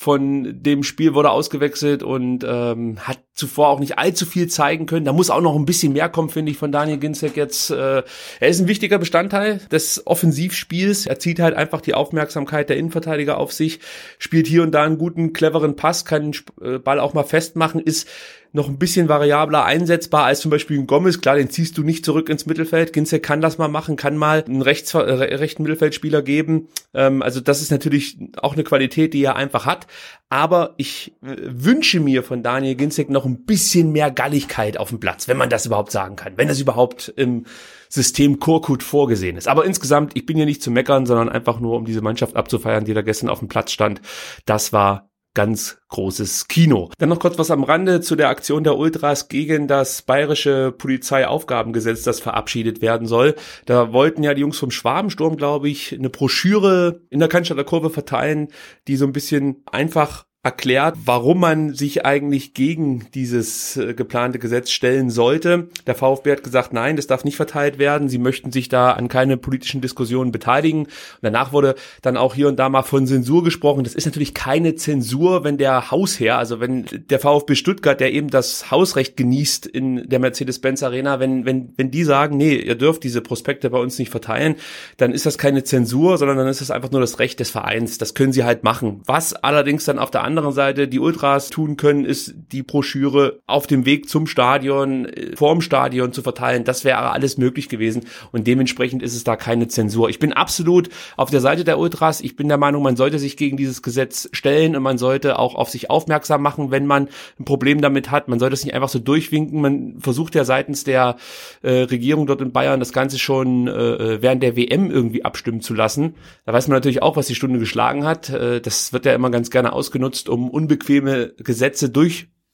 von 0.00 0.62
dem 0.62 0.82
Spiel 0.82 1.12
wurde 1.12 1.30
ausgewechselt 1.30 2.02
und 2.02 2.42
ähm, 2.42 2.96
hat 3.00 3.20
zuvor 3.40 3.68
auch 3.68 3.80
nicht 3.80 3.98
allzu 3.98 4.26
viel 4.26 4.46
zeigen 4.46 4.86
können. 4.86 5.06
Da 5.06 5.12
muss 5.12 5.30
auch 5.30 5.40
noch 5.40 5.56
ein 5.56 5.64
bisschen 5.64 5.92
mehr 5.92 6.08
kommen, 6.08 6.28
finde 6.28 6.52
ich, 6.52 6.58
von 6.58 6.70
Daniel 6.70 6.98
Ginzek 6.98 7.36
jetzt. 7.36 7.70
Äh, 7.70 8.02
er 8.38 8.48
ist 8.48 8.60
ein 8.60 8.68
wichtiger 8.68 8.98
Bestandteil 8.98 9.60
des 9.72 10.06
Offensivspiels. 10.06 11.06
Er 11.06 11.18
zieht 11.18 11.40
halt 11.40 11.56
einfach 11.56 11.80
die 11.80 11.94
Aufmerksamkeit 11.94 12.68
der 12.68 12.76
Innenverteidiger 12.76 13.38
auf 13.38 13.52
sich, 13.52 13.80
spielt 14.18 14.46
hier 14.46 14.62
und 14.62 14.72
da 14.72 14.84
einen 14.84 14.98
guten, 14.98 15.32
cleveren 15.32 15.74
Pass, 15.74 16.04
kann 16.04 16.30
den 16.30 16.74
äh, 16.74 16.78
Ball 16.78 17.00
auch 17.00 17.14
mal 17.14 17.24
festmachen, 17.24 17.80
ist 17.80 18.06
noch 18.52 18.68
ein 18.68 18.78
bisschen 18.78 19.08
variabler 19.08 19.64
einsetzbar 19.64 20.24
als 20.24 20.40
zum 20.40 20.50
Beispiel 20.50 20.78
ein 20.78 20.86
Gomez. 20.86 21.20
Klar, 21.20 21.36
den 21.36 21.50
ziehst 21.50 21.78
du 21.78 21.82
nicht 21.82 22.04
zurück 22.04 22.28
ins 22.28 22.46
Mittelfeld. 22.46 22.92
Ginze 22.92 23.20
kann 23.20 23.40
das 23.40 23.58
mal 23.58 23.68
machen, 23.68 23.96
kann 23.96 24.16
mal 24.16 24.44
einen 24.44 24.62
rechts, 24.62 24.92
äh, 24.94 24.98
rechten 24.98 25.62
Mittelfeldspieler 25.62 26.22
geben. 26.22 26.68
Ähm, 26.92 27.22
also 27.22 27.40
das 27.40 27.62
ist 27.62 27.70
natürlich 27.70 28.18
auch 28.36 28.54
eine 28.54 28.64
Qualität, 28.64 29.14
die 29.14 29.22
er 29.22 29.36
einfach 29.36 29.66
hat. 29.66 29.86
Aber 30.30 30.74
ich 30.76 31.12
äh, 31.22 31.36
wünsche 31.40 31.98
mir 31.98 32.22
von 32.22 32.44
Daniel 32.44 32.76
Ginzek 32.76 33.10
noch 33.10 33.26
ein 33.26 33.44
bisschen 33.44 33.90
mehr 33.90 34.12
Galligkeit 34.12 34.78
auf 34.78 34.90
dem 34.90 35.00
Platz, 35.00 35.26
wenn 35.26 35.36
man 35.36 35.50
das 35.50 35.66
überhaupt 35.66 35.90
sagen 35.90 36.14
kann. 36.14 36.34
Wenn 36.36 36.46
das 36.46 36.60
überhaupt 36.60 37.12
im 37.16 37.46
System 37.88 38.38
Korkut 38.38 38.84
vorgesehen 38.84 39.36
ist. 39.36 39.48
Aber 39.48 39.64
insgesamt, 39.64 40.16
ich 40.16 40.26
bin 40.26 40.36
hier 40.36 40.46
nicht 40.46 40.62
zu 40.62 40.70
meckern, 40.70 41.04
sondern 41.04 41.28
einfach 41.28 41.58
nur, 41.58 41.76
um 41.76 41.84
diese 41.84 42.00
Mannschaft 42.00 42.36
abzufeiern, 42.36 42.84
die 42.84 42.94
da 42.94 43.02
gestern 43.02 43.28
auf 43.28 43.40
dem 43.40 43.48
Platz 43.48 43.72
stand. 43.72 44.00
Das 44.46 44.72
war 44.72 45.09
ganz 45.34 45.78
großes 45.88 46.48
Kino. 46.48 46.90
Dann 46.98 47.08
noch 47.08 47.20
kurz 47.20 47.38
was 47.38 47.50
am 47.50 47.64
Rande 47.64 48.00
zu 48.00 48.16
der 48.16 48.28
Aktion 48.28 48.64
der 48.64 48.76
Ultras 48.76 49.28
gegen 49.28 49.68
das 49.68 50.02
bayerische 50.02 50.72
Polizeiaufgabengesetz, 50.76 52.02
das 52.02 52.20
verabschiedet 52.20 52.82
werden 52.82 53.06
soll. 53.06 53.34
Da 53.66 53.92
wollten 53.92 54.22
ja 54.22 54.34
die 54.34 54.40
Jungs 54.40 54.58
vom 54.58 54.70
Schwabensturm, 54.70 55.36
glaube 55.36 55.68
ich, 55.68 55.92
eine 55.92 56.10
Broschüre 56.10 57.02
in 57.10 57.20
der 57.20 57.28
Cannstatter 57.28 57.64
Kurve 57.64 57.90
verteilen, 57.90 58.48
die 58.88 58.96
so 58.96 59.06
ein 59.06 59.12
bisschen 59.12 59.62
einfach 59.70 60.24
erklärt, 60.42 60.96
warum 61.04 61.40
man 61.40 61.74
sich 61.74 62.06
eigentlich 62.06 62.54
gegen 62.54 63.06
dieses 63.12 63.76
äh, 63.76 63.92
geplante 63.92 64.38
Gesetz 64.38 64.70
stellen 64.70 65.10
sollte. 65.10 65.68
Der 65.86 65.94
VfB 65.94 66.32
hat 66.32 66.42
gesagt, 66.42 66.72
nein, 66.72 66.96
das 66.96 67.06
darf 67.06 67.24
nicht 67.24 67.36
verteilt 67.36 67.78
werden. 67.78 68.08
Sie 68.08 68.16
möchten 68.16 68.50
sich 68.50 68.70
da 68.70 68.92
an 68.92 69.08
keine 69.08 69.36
politischen 69.36 69.82
Diskussionen 69.82 70.32
beteiligen. 70.32 70.84
Und 70.84 70.90
danach 71.20 71.52
wurde 71.52 71.74
dann 72.00 72.16
auch 72.16 72.34
hier 72.34 72.48
und 72.48 72.58
da 72.58 72.70
mal 72.70 72.84
von 72.84 73.06
Zensur 73.06 73.44
gesprochen. 73.44 73.84
Das 73.84 73.94
ist 73.94 74.06
natürlich 74.06 74.32
keine 74.32 74.76
Zensur, 74.76 75.44
wenn 75.44 75.58
der 75.58 75.90
Hausherr, 75.90 76.38
also 76.38 76.58
wenn 76.58 76.86
der 77.10 77.18
VfB 77.18 77.54
Stuttgart, 77.54 78.00
der 78.00 78.14
eben 78.14 78.30
das 78.30 78.70
Hausrecht 78.70 79.18
genießt 79.18 79.66
in 79.66 80.08
der 80.08 80.20
Mercedes-Benz 80.20 80.82
Arena, 80.82 81.20
wenn, 81.20 81.44
wenn, 81.44 81.74
wenn 81.76 81.90
die 81.90 82.04
sagen, 82.04 82.38
nee, 82.38 82.54
ihr 82.54 82.76
dürft 82.76 83.04
diese 83.04 83.20
Prospekte 83.20 83.68
bei 83.68 83.78
uns 83.78 83.98
nicht 83.98 84.10
verteilen, 84.10 84.54
dann 84.96 85.12
ist 85.12 85.26
das 85.26 85.36
keine 85.36 85.64
Zensur, 85.64 86.16
sondern 86.16 86.38
dann 86.38 86.48
ist 86.48 86.62
das 86.62 86.70
einfach 86.70 86.92
nur 86.92 87.02
das 87.02 87.18
Recht 87.18 87.40
des 87.40 87.50
Vereins. 87.50 87.98
Das 87.98 88.14
können 88.14 88.32
sie 88.32 88.44
halt 88.44 88.64
machen. 88.64 89.02
Was 89.04 89.34
allerdings 89.34 89.84
dann 89.84 89.98
auf 89.98 90.10
der 90.10 90.29
anderen 90.30 90.52
Seite 90.52 90.88
die 90.88 90.98
Ultras 90.98 91.50
tun 91.50 91.76
können, 91.76 92.04
ist 92.04 92.34
die 92.52 92.62
Broschüre 92.62 93.40
auf 93.46 93.66
dem 93.66 93.84
Weg 93.84 94.08
zum 94.08 94.26
Stadion, 94.26 95.06
äh, 95.06 95.36
vorm 95.36 95.60
Stadion 95.60 96.12
zu 96.12 96.22
verteilen. 96.22 96.64
Das 96.64 96.84
wäre 96.84 97.10
alles 97.10 97.38
möglich 97.38 97.68
gewesen 97.68 98.06
und 98.32 98.46
dementsprechend 98.46 99.02
ist 99.02 99.14
es 99.14 99.24
da 99.24 99.36
keine 99.36 99.68
Zensur. 99.68 100.08
Ich 100.08 100.18
bin 100.18 100.32
absolut 100.32 100.88
auf 101.16 101.30
der 101.30 101.40
Seite 101.40 101.64
der 101.64 101.78
Ultras. 101.78 102.20
Ich 102.20 102.36
bin 102.36 102.48
der 102.48 102.58
Meinung, 102.58 102.82
man 102.82 102.96
sollte 102.96 103.18
sich 103.18 103.36
gegen 103.36 103.56
dieses 103.56 103.82
Gesetz 103.82 104.28
stellen 104.32 104.76
und 104.76 104.82
man 104.82 104.98
sollte 104.98 105.38
auch 105.38 105.54
auf 105.54 105.70
sich 105.70 105.90
aufmerksam 105.90 106.42
machen, 106.42 106.70
wenn 106.70 106.86
man 106.86 107.08
ein 107.38 107.44
Problem 107.44 107.80
damit 107.80 108.10
hat. 108.10 108.28
Man 108.28 108.38
sollte 108.38 108.54
es 108.54 108.64
nicht 108.64 108.74
einfach 108.74 108.88
so 108.88 108.98
durchwinken. 108.98 109.60
Man 109.60 109.96
versucht 109.98 110.34
ja 110.34 110.44
seitens 110.44 110.84
der 110.84 111.16
äh, 111.62 111.82
Regierung 111.82 112.26
dort 112.26 112.40
in 112.40 112.52
Bayern 112.52 112.80
das 112.80 112.92
Ganze 112.92 113.18
schon 113.18 113.66
äh, 113.66 113.72
äh 113.72 114.22
während 114.22 114.42
der 114.42 114.56
WM 114.56 114.90
irgendwie 114.90 115.24
abstimmen 115.24 115.60
zu 115.60 115.74
lassen. 115.74 116.14
Da 116.46 116.52
weiß 116.52 116.68
man 116.68 116.76
natürlich 116.76 117.02
auch, 117.02 117.16
was 117.16 117.26
die 117.26 117.34
Stunde 117.34 117.58
geschlagen 117.58 118.04
hat. 118.04 118.30
Äh, 118.30 118.60
das 118.60 118.92
wird 118.92 119.06
ja 119.06 119.14
immer 119.14 119.30
ganz 119.30 119.50
gerne 119.50 119.72
ausgenutzt 119.72 120.19
benutzt, 120.20 120.28
um 120.28 120.50
unbequeme 120.50 121.34
Gesetze 121.38 121.90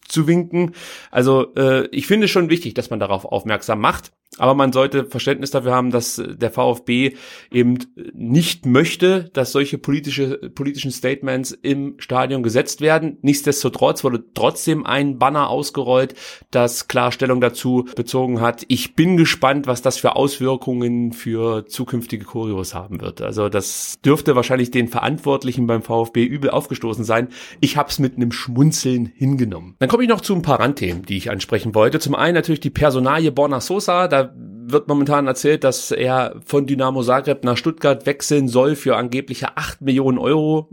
durchzuwinken. 0.07 0.73
Also 1.11 1.55
äh, 1.55 1.87
ich 1.89 2.07
finde 2.07 2.29
schon 2.29 2.51
wichtig, 2.51 2.75
dass 2.75 2.91
man 2.91 3.01
darauf 3.01 3.25
aufmerksam 3.25 3.81
macht. 3.81 4.13
Aber 4.39 4.55
man 4.55 4.73
sollte 4.73 5.07
Verständnis 5.07 5.51
dafür 5.51 5.73
haben, 5.73 5.91
dass 5.91 6.23
der 6.23 6.51
VfB 6.51 7.15
eben 7.51 7.79
nicht 8.13 8.67
möchte, 8.67 9.31
dass 9.33 9.53
solche 9.53 9.79
politische, 9.79 10.51
politischen 10.55 10.91
Statements 10.91 11.53
im 11.53 11.95
Stadion 11.99 12.43
gesetzt 12.43 12.83
werden. 12.83 13.17
Nichtsdestotrotz 13.23 14.05
wurde 14.05 14.25
trotzdem 14.35 14.85
ein 14.85 15.19
Banner 15.19 15.49
ausgerollt, 15.49 16.15
das 16.51 16.89
Klarstellung 16.89 17.41
dazu 17.41 17.87
bezogen 17.97 18.41
hat. 18.41 18.65
Ich 18.69 18.95
bin 18.95 19.17
gespannt, 19.17 19.67
was 19.67 19.81
das 19.81 19.97
für 19.97 20.17
Auswirkungen 20.17 21.13
für 21.13 21.65
zukünftige 21.67 22.27
Choreos 22.27 22.75
haben 22.75 23.01
wird. 23.01 23.23
Also 23.23 23.49
das 23.49 23.95
dürfte 24.05 24.37
wahrscheinlich 24.37 24.71
den 24.71 24.89
Verantwortlichen 24.89 25.67
beim 25.67 25.83
VfB 25.83 26.25
übel 26.25 26.51
aufgestoßen 26.51 27.05
sein. 27.05 27.29
Ich 27.61 27.79
habe 27.79 27.89
es 27.89 27.99
mit 27.99 28.17
einem 28.17 28.33
Schmunzeln 28.33 29.07
hingenommen. 29.15 29.77
Dann 29.79 29.89
komme 29.97 30.05
ich 30.05 30.11
noch 30.11 30.21
zu 30.21 30.35
ein 30.35 30.43
paar 30.43 30.61
Randthemen, 30.61 31.07
die 31.07 31.17
ich 31.17 31.31
ansprechen 31.31 31.75
wollte. 31.75 31.99
Zum 31.99 32.15
einen 32.15 32.35
natürlich 32.35 32.61
die 32.61 32.69
Personalie 32.69 33.33
Borna 33.33 33.63
Sosa. 33.63 34.09
Da 34.09 34.31
wird 34.37 34.89
momentan 34.89 35.27
erzählt, 35.27 35.65
dass 35.65 35.91
er 35.91 36.39
von 36.45 36.67
Dynamo 36.67 37.03
Zagreb 37.03 37.45
nach 37.45 37.57
Stuttgart 37.57 38.05
wechseln 38.05 38.47
soll 38.47 38.77
für 38.77 38.95
angebliche 38.95 39.57
8 39.57 39.81
Millionen 39.81 40.19
Euro 40.19 40.69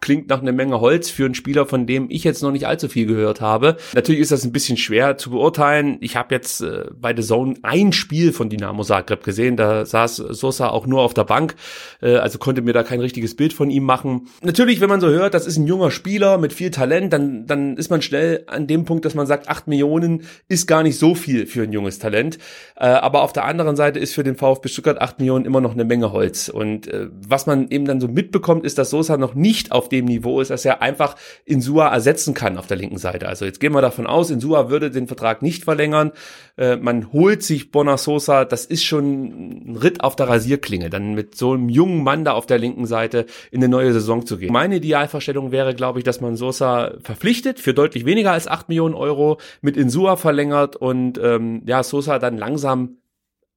klingt 0.00 0.28
nach 0.28 0.40
einer 0.40 0.52
Menge 0.52 0.80
Holz 0.80 1.10
für 1.10 1.24
einen 1.24 1.34
Spieler, 1.34 1.66
von 1.66 1.86
dem 1.86 2.06
ich 2.10 2.24
jetzt 2.24 2.42
noch 2.42 2.52
nicht 2.52 2.66
allzu 2.66 2.88
viel 2.88 3.06
gehört 3.06 3.40
habe. 3.40 3.76
Natürlich 3.94 4.20
ist 4.20 4.32
das 4.32 4.44
ein 4.44 4.52
bisschen 4.52 4.76
schwer 4.76 5.16
zu 5.16 5.30
beurteilen. 5.30 5.98
Ich 6.00 6.16
habe 6.16 6.34
jetzt 6.34 6.60
äh, 6.60 6.86
bei 6.94 7.14
The 7.14 7.22
Zone 7.22 7.54
ein 7.62 7.92
Spiel 7.92 8.32
von 8.32 8.50
Dynamo 8.50 8.84
Zagreb 8.84 9.24
gesehen. 9.24 9.56
Da 9.56 9.84
saß 9.84 10.16
Sosa 10.16 10.68
auch 10.68 10.86
nur 10.86 11.02
auf 11.02 11.14
der 11.14 11.24
Bank, 11.24 11.54
äh, 12.02 12.16
also 12.16 12.38
konnte 12.38 12.62
mir 12.62 12.72
da 12.72 12.82
kein 12.82 13.00
richtiges 13.00 13.36
Bild 13.36 13.52
von 13.52 13.70
ihm 13.70 13.84
machen. 13.84 14.28
Natürlich, 14.42 14.80
wenn 14.80 14.88
man 14.88 15.00
so 15.00 15.08
hört, 15.08 15.34
das 15.34 15.46
ist 15.46 15.56
ein 15.56 15.66
junger 15.66 15.90
Spieler 15.90 16.38
mit 16.38 16.52
viel 16.52 16.70
Talent, 16.70 17.12
dann, 17.12 17.46
dann 17.46 17.76
ist 17.76 17.90
man 17.90 18.02
schnell 18.02 18.44
an 18.46 18.66
dem 18.66 18.84
Punkt, 18.84 19.04
dass 19.04 19.14
man 19.14 19.26
sagt, 19.26 19.48
acht 19.48 19.66
Millionen 19.66 20.22
ist 20.48 20.66
gar 20.66 20.82
nicht 20.82 20.98
so 20.98 21.14
viel 21.14 21.46
für 21.46 21.62
ein 21.62 21.72
junges 21.72 21.98
Talent. 21.98 22.38
Äh, 22.76 22.86
aber 22.86 23.22
auf 23.22 23.32
der 23.32 23.44
anderen 23.44 23.76
Seite 23.76 23.98
ist 23.98 24.14
für 24.14 24.24
den 24.24 24.36
VfB 24.36 24.68
Stuttgart 24.68 25.00
acht 25.00 25.18
Millionen 25.18 25.44
immer 25.44 25.60
noch 25.60 25.72
eine 25.72 25.84
Menge 25.84 26.12
Holz. 26.12 26.48
Und 26.48 26.88
äh, 26.88 27.08
was 27.12 27.46
man 27.46 27.68
eben 27.68 27.84
dann 27.84 28.00
so 28.00 28.08
mitbekommt, 28.08 28.64
ist, 28.64 28.78
dass 28.78 28.90
Sosa 28.90 29.16
noch 29.16 29.34
nicht 29.34 29.72
auf 29.72 29.87
dem 29.88 30.04
Niveau 30.04 30.40
ist, 30.40 30.50
dass 30.50 30.64
er 30.64 30.82
einfach 30.82 31.16
Insua 31.44 31.88
ersetzen 31.88 32.34
kann 32.34 32.58
auf 32.58 32.66
der 32.66 32.76
linken 32.76 32.98
Seite. 32.98 33.28
Also 33.28 33.44
jetzt 33.44 33.60
gehen 33.60 33.72
wir 33.72 33.80
davon 33.80 34.06
aus, 34.06 34.30
Insua 34.30 34.70
würde 34.70 34.90
den 34.90 35.06
Vertrag 35.06 35.42
nicht 35.42 35.64
verlängern. 35.64 36.12
Äh, 36.56 36.76
man 36.76 37.12
holt 37.12 37.42
sich 37.42 37.70
Bonasosa, 37.70 38.44
das 38.44 38.64
ist 38.64 38.84
schon 38.84 39.72
ein 39.72 39.76
Ritt 39.76 40.02
auf 40.02 40.16
der 40.16 40.28
Rasierklinge, 40.28 40.90
dann 40.90 41.14
mit 41.14 41.34
so 41.34 41.52
einem 41.52 41.68
jungen 41.68 42.02
Mann 42.02 42.24
da 42.24 42.32
auf 42.32 42.46
der 42.46 42.58
linken 42.58 42.86
Seite 42.86 43.26
in 43.50 43.58
eine 43.58 43.68
neue 43.68 43.92
Saison 43.92 44.26
zu 44.26 44.38
gehen. 44.38 44.52
Meine 44.52 44.76
Idealvorstellung 44.76 45.52
wäre, 45.52 45.74
glaube 45.74 46.00
ich, 46.00 46.04
dass 46.04 46.20
man 46.20 46.36
Sosa 46.36 46.94
verpflichtet 47.02 47.60
für 47.60 47.74
deutlich 47.74 48.04
weniger 48.04 48.32
als 48.32 48.48
acht 48.48 48.68
Millionen 48.68 48.94
Euro, 48.94 49.38
mit 49.60 49.76
Insua 49.76 50.16
verlängert 50.16 50.76
und 50.76 51.18
ähm, 51.22 51.62
ja, 51.66 51.82
Sosa 51.82 52.18
dann 52.18 52.38
langsam 52.38 52.98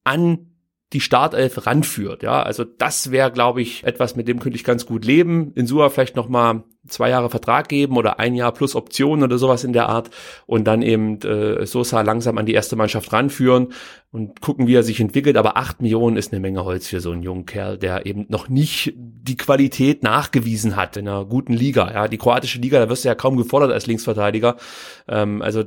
an 0.04 0.51
die 0.92 1.00
Startelf 1.00 1.66
ranführt. 1.66 2.22
Ja, 2.22 2.42
also 2.42 2.64
das 2.64 3.10
wäre, 3.10 3.30
glaube 3.30 3.62
ich, 3.62 3.84
etwas, 3.84 4.16
mit 4.16 4.28
dem 4.28 4.40
könnte 4.40 4.56
ich 4.56 4.64
ganz 4.64 4.86
gut 4.86 5.04
leben. 5.04 5.52
In 5.54 5.66
Sua 5.66 5.88
vielleicht 5.88 6.16
noch 6.16 6.28
mal 6.28 6.64
zwei 6.88 7.10
Jahre 7.10 7.30
Vertrag 7.30 7.68
geben 7.68 7.96
oder 7.96 8.18
ein 8.18 8.34
Jahr 8.34 8.52
plus 8.52 8.74
Option 8.74 9.22
oder 9.22 9.38
sowas 9.38 9.62
in 9.62 9.72
der 9.72 9.88
Art 9.88 10.10
und 10.46 10.64
dann 10.64 10.82
eben 10.82 11.20
äh, 11.22 11.64
Sosa 11.64 12.00
langsam 12.02 12.38
an 12.38 12.46
die 12.46 12.54
erste 12.54 12.74
Mannschaft 12.74 13.12
ranführen 13.12 13.68
und 14.10 14.40
gucken, 14.40 14.66
wie 14.66 14.74
er 14.74 14.82
sich 14.82 15.00
entwickelt. 15.00 15.36
Aber 15.36 15.56
acht 15.56 15.80
Millionen 15.80 16.16
ist 16.16 16.32
eine 16.32 16.40
Menge 16.40 16.64
Holz 16.64 16.88
für 16.88 17.00
so 17.00 17.12
einen 17.12 17.22
jungen 17.22 17.46
Kerl, 17.46 17.78
der 17.78 18.04
eben 18.04 18.26
noch 18.28 18.48
nicht 18.48 18.94
die 18.96 19.36
Qualität 19.36 20.02
nachgewiesen 20.02 20.74
hat 20.74 20.96
in 20.96 21.08
einer 21.08 21.24
guten 21.24 21.52
Liga. 21.52 21.90
Ja, 21.92 22.08
die 22.08 22.18
kroatische 22.18 22.58
Liga, 22.58 22.80
da 22.80 22.88
wirst 22.88 23.04
du 23.04 23.08
ja 23.08 23.14
kaum 23.14 23.36
gefordert 23.36 23.70
als 23.70 23.86
Linksverteidiger. 23.86 24.56
Ähm, 25.08 25.40
also 25.40 25.64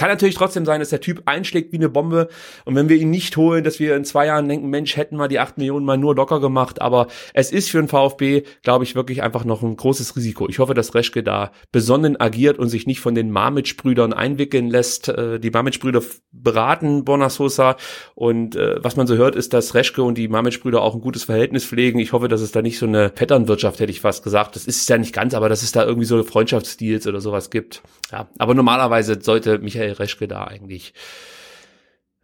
kann 0.00 0.08
natürlich 0.08 0.34
trotzdem 0.34 0.64
sein, 0.64 0.80
dass 0.80 0.88
der 0.88 1.02
Typ 1.02 1.24
einschlägt 1.26 1.72
wie 1.72 1.76
eine 1.76 1.90
Bombe 1.90 2.28
und 2.64 2.74
wenn 2.74 2.88
wir 2.88 2.96
ihn 2.96 3.10
nicht 3.10 3.36
holen, 3.36 3.64
dass 3.64 3.78
wir 3.78 3.94
in 3.96 4.06
zwei 4.06 4.24
Jahren 4.24 4.48
denken, 4.48 4.70
Mensch, 4.70 4.96
hätten 4.96 5.18
wir 5.18 5.28
die 5.28 5.38
acht 5.38 5.58
Millionen 5.58 5.84
mal 5.84 5.98
nur 5.98 6.16
locker 6.16 6.40
gemacht, 6.40 6.80
aber 6.80 7.08
es 7.34 7.52
ist 7.52 7.70
für 7.70 7.76
den 7.76 7.88
VfB, 7.88 8.44
glaube 8.62 8.84
ich, 8.84 8.94
wirklich 8.94 9.22
einfach 9.22 9.44
noch 9.44 9.62
ein 9.62 9.76
großes 9.76 10.16
Risiko. 10.16 10.48
Ich 10.48 10.58
hoffe, 10.58 10.72
dass 10.72 10.94
Reschke 10.94 11.22
da 11.22 11.52
besonnen 11.70 12.18
agiert 12.18 12.58
und 12.58 12.70
sich 12.70 12.86
nicht 12.86 13.00
von 13.00 13.14
den 13.14 13.30
Mamic-Brüdern 13.30 14.14
einwickeln 14.14 14.70
lässt. 14.70 15.10
Äh, 15.10 15.38
die 15.38 15.50
Mamic-Brüder 15.50 16.00
beraten 16.32 17.04
Bonasosa 17.04 17.76
und 18.14 18.56
äh, 18.56 18.82
was 18.82 18.96
man 18.96 19.06
so 19.06 19.16
hört, 19.16 19.36
ist, 19.36 19.52
dass 19.52 19.74
Reschke 19.74 20.02
und 20.02 20.16
die 20.16 20.28
Mamic-Brüder 20.28 20.80
auch 20.80 20.94
ein 20.94 21.02
gutes 21.02 21.24
Verhältnis 21.24 21.66
pflegen. 21.66 21.98
Ich 21.98 22.14
hoffe, 22.14 22.28
dass 22.28 22.40
es 22.40 22.52
da 22.52 22.62
nicht 22.62 22.78
so 22.78 22.86
eine 22.86 23.10
Patternwirtschaft, 23.10 23.80
hätte 23.80 23.92
ich 23.92 24.00
fast 24.00 24.24
gesagt. 24.24 24.56
Das 24.56 24.64
ist 24.64 24.80
es 24.80 24.88
ja 24.88 24.96
nicht 24.96 25.12
ganz, 25.12 25.34
aber 25.34 25.50
dass 25.50 25.62
es 25.62 25.72
da 25.72 25.84
irgendwie 25.84 26.06
so 26.06 26.22
Freundschaftsdeals 26.22 27.06
oder 27.06 27.20
sowas 27.20 27.50
gibt. 27.50 27.82
Ja, 28.10 28.28
aber 28.38 28.54
normalerweise 28.54 29.18
sollte 29.20 29.58
Michael 29.58 29.89
Reschke 29.98 30.28
da 30.28 30.44
eigentlich 30.44 30.94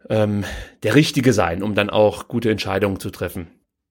ähm, 0.09 0.45
der 0.83 0.95
Richtige 0.95 1.33
sein, 1.33 1.63
um 1.63 1.75
dann 1.75 1.89
auch 1.89 2.27
gute 2.27 2.49
Entscheidungen 2.49 2.99
zu 2.99 3.09
treffen. 3.09 3.47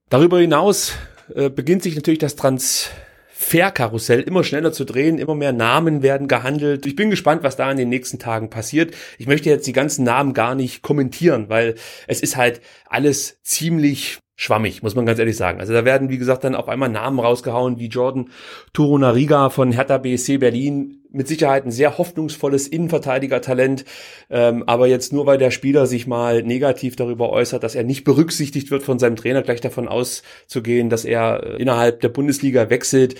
Darüber 0.08 0.38
hinaus 0.38 0.92
äh, 1.34 1.50
beginnt 1.50 1.82
sich 1.82 1.96
natürlich 1.96 2.20
das 2.20 2.36
Transferkarussell 2.36 4.20
immer 4.20 4.44
schneller 4.44 4.72
zu 4.72 4.84
drehen, 4.84 5.18
immer 5.18 5.34
mehr 5.34 5.52
Namen 5.52 6.02
werden 6.02 6.28
gehandelt. 6.28 6.86
Ich 6.86 6.96
bin 6.96 7.10
gespannt, 7.10 7.42
was 7.42 7.56
da 7.56 7.70
in 7.70 7.76
den 7.76 7.88
nächsten 7.88 8.18
Tagen 8.18 8.50
passiert. 8.50 8.94
Ich 9.18 9.26
möchte 9.26 9.50
jetzt 9.50 9.66
die 9.66 9.72
ganzen 9.72 10.04
Namen 10.04 10.32
gar 10.32 10.54
nicht 10.54 10.82
kommentieren, 10.82 11.48
weil 11.48 11.74
es 12.06 12.20
ist 12.20 12.36
halt 12.36 12.60
alles 12.88 13.40
ziemlich 13.42 14.18
schwammig, 14.36 14.82
muss 14.82 14.94
man 14.94 15.06
ganz 15.06 15.18
ehrlich 15.18 15.36
sagen. 15.36 15.60
Also 15.60 15.72
da 15.72 15.84
werden, 15.86 16.10
wie 16.10 16.18
gesagt, 16.18 16.44
dann 16.44 16.54
auf 16.54 16.68
einmal 16.68 16.90
Namen 16.90 17.18
rausgehauen 17.18 17.78
wie 17.78 17.86
Jordan 17.86 18.28
Torunariga 18.74 19.48
von 19.48 19.72
Hertha 19.72 19.96
BSC 19.96 20.36
Berlin. 20.36 21.02
Mit 21.10 21.26
Sicherheit 21.26 21.64
ein 21.64 21.70
sehr 21.70 21.96
hoffnungsvolles 21.96 22.68
Innenverteidiger-Talent. 22.68 23.86
Ähm, 24.28 24.64
aber 24.66 24.86
jetzt 24.86 25.14
nur, 25.14 25.24
weil 25.24 25.38
der 25.38 25.50
Spieler 25.50 25.86
sich 25.86 26.06
mal 26.06 26.42
negativ 26.42 26.96
darüber 26.96 27.30
äußert, 27.30 27.62
dass 27.62 27.74
er 27.74 27.84
nicht 27.84 28.04
berücksichtigt 28.04 28.70
wird 28.70 28.82
von 28.82 28.98
seinem 28.98 29.16
Trainer, 29.16 29.42
gleich 29.42 29.62
davon 29.62 29.88
auszugehen, 29.88 30.90
dass 30.90 31.06
er 31.06 31.42
äh, 31.42 31.56
innerhalb 31.56 32.02
der 32.02 32.10
Bundesliga 32.10 32.68
wechselt. 32.68 33.14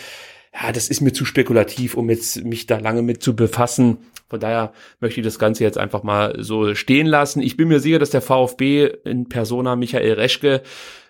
Ja, 0.58 0.72
das 0.72 0.88
ist 0.88 1.00
mir 1.02 1.12
zu 1.12 1.25
spekulativ, 1.25 1.94
um 1.94 2.08
jetzt 2.08 2.44
mich 2.44 2.66
da 2.66 2.78
lange 2.78 3.02
mit 3.02 3.22
zu 3.22 3.36
befassen. 3.36 3.98
Von 4.28 4.40
daher 4.40 4.72
möchte 5.00 5.20
ich 5.20 5.25
das 5.25 5.38
Ganze 5.38 5.64
jetzt 5.64 5.78
einfach 5.78 6.02
mal 6.02 6.34
so 6.38 6.75
stehen 6.75 7.06
lassen. 7.06 7.42
Ich 7.42 7.56
bin 7.56 7.68
mir 7.68 7.80
sicher, 7.80 7.98
dass 7.98 8.10
der 8.10 8.22
VfB 8.22 8.86
in 9.04 9.28
Persona 9.28 9.76
Michael 9.76 10.14
Reschke 10.14 10.62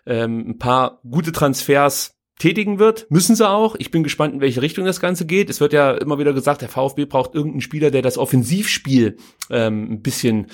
ähm, 0.04 0.50
ein 0.50 0.58
paar 0.58 1.00
gute 1.08 1.32
Transfers 1.32 2.16
tätigen 2.38 2.78
wird. 2.78 3.06
Müssen 3.08 3.36
sie 3.36 3.48
auch. 3.48 3.76
Ich 3.78 3.90
bin 3.90 4.02
gespannt, 4.02 4.34
in 4.34 4.40
welche 4.40 4.62
Richtung 4.62 4.84
das 4.84 5.00
Ganze 5.00 5.26
geht. 5.26 5.48
Es 5.48 5.60
wird 5.60 5.72
ja 5.72 5.92
immer 5.92 6.18
wieder 6.18 6.32
gesagt, 6.32 6.60
der 6.60 6.68
VfB 6.68 7.06
braucht 7.06 7.34
irgendeinen 7.34 7.62
Spieler, 7.62 7.90
der 7.90 8.02
das 8.02 8.18
Offensivspiel 8.18 9.16
ähm, 9.48 9.92
ein 9.92 10.02
bisschen 10.02 10.48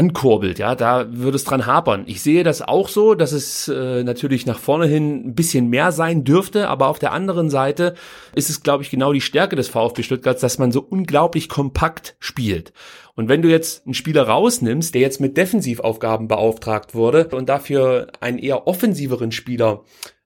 ankurbelt, 0.00 0.58
ja, 0.58 0.74
da 0.74 1.06
würde 1.10 1.36
es 1.36 1.44
dran 1.44 1.66
hapern. 1.66 2.04
Ich 2.06 2.22
sehe 2.22 2.42
das 2.42 2.62
auch 2.62 2.88
so, 2.88 3.14
dass 3.14 3.32
es 3.32 3.68
äh, 3.68 4.02
natürlich 4.02 4.46
nach 4.46 4.58
vorne 4.58 4.86
hin 4.86 5.26
ein 5.26 5.34
bisschen 5.34 5.68
mehr 5.68 5.92
sein 5.92 6.24
dürfte, 6.24 6.68
aber 6.68 6.88
auf 6.88 6.98
der 6.98 7.12
anderen 7.12 7.50
Seite 7.50 7.94
ist 8.34 8.48
es, 8.48 8.62
glaube 8.62 8.82
ich, 8.82 8.88
genau 8.88 9.12
die 9.12 9.20
Stärke 9.20 9.56
des 9.56 9.68
VfB 9.68 10.02
Stuttgarts, 10.02 10.40
dass 10.40 10.58
man 10.58 10.72
so 10.72 10.80
unglaublich 10.80 11.50
kompakt 11.50 12.16
spielt. 12.18 12.72
Und 13.14 13.28
wenn 13.28 13.42
du 13.42 13.50
jetzt 13.50 13.84
einen 13.84 13.92
Spieler 13.92 14.22
rausnimmst, 14.22 14.94
der 14.94 15.02
jetzt 15.02 15.20
mit 15.20 15.36
Defensivaufgaben 15.36 16.28
beauftragt 16.28 16.94
wurde 16.94 17.28
und 17.28 17.50
dafür 17.50 18.06
einen 18.20 18.38
eher 18.38 18.66
offensiveren 18.66 19.32
Spieler 19.32 19.84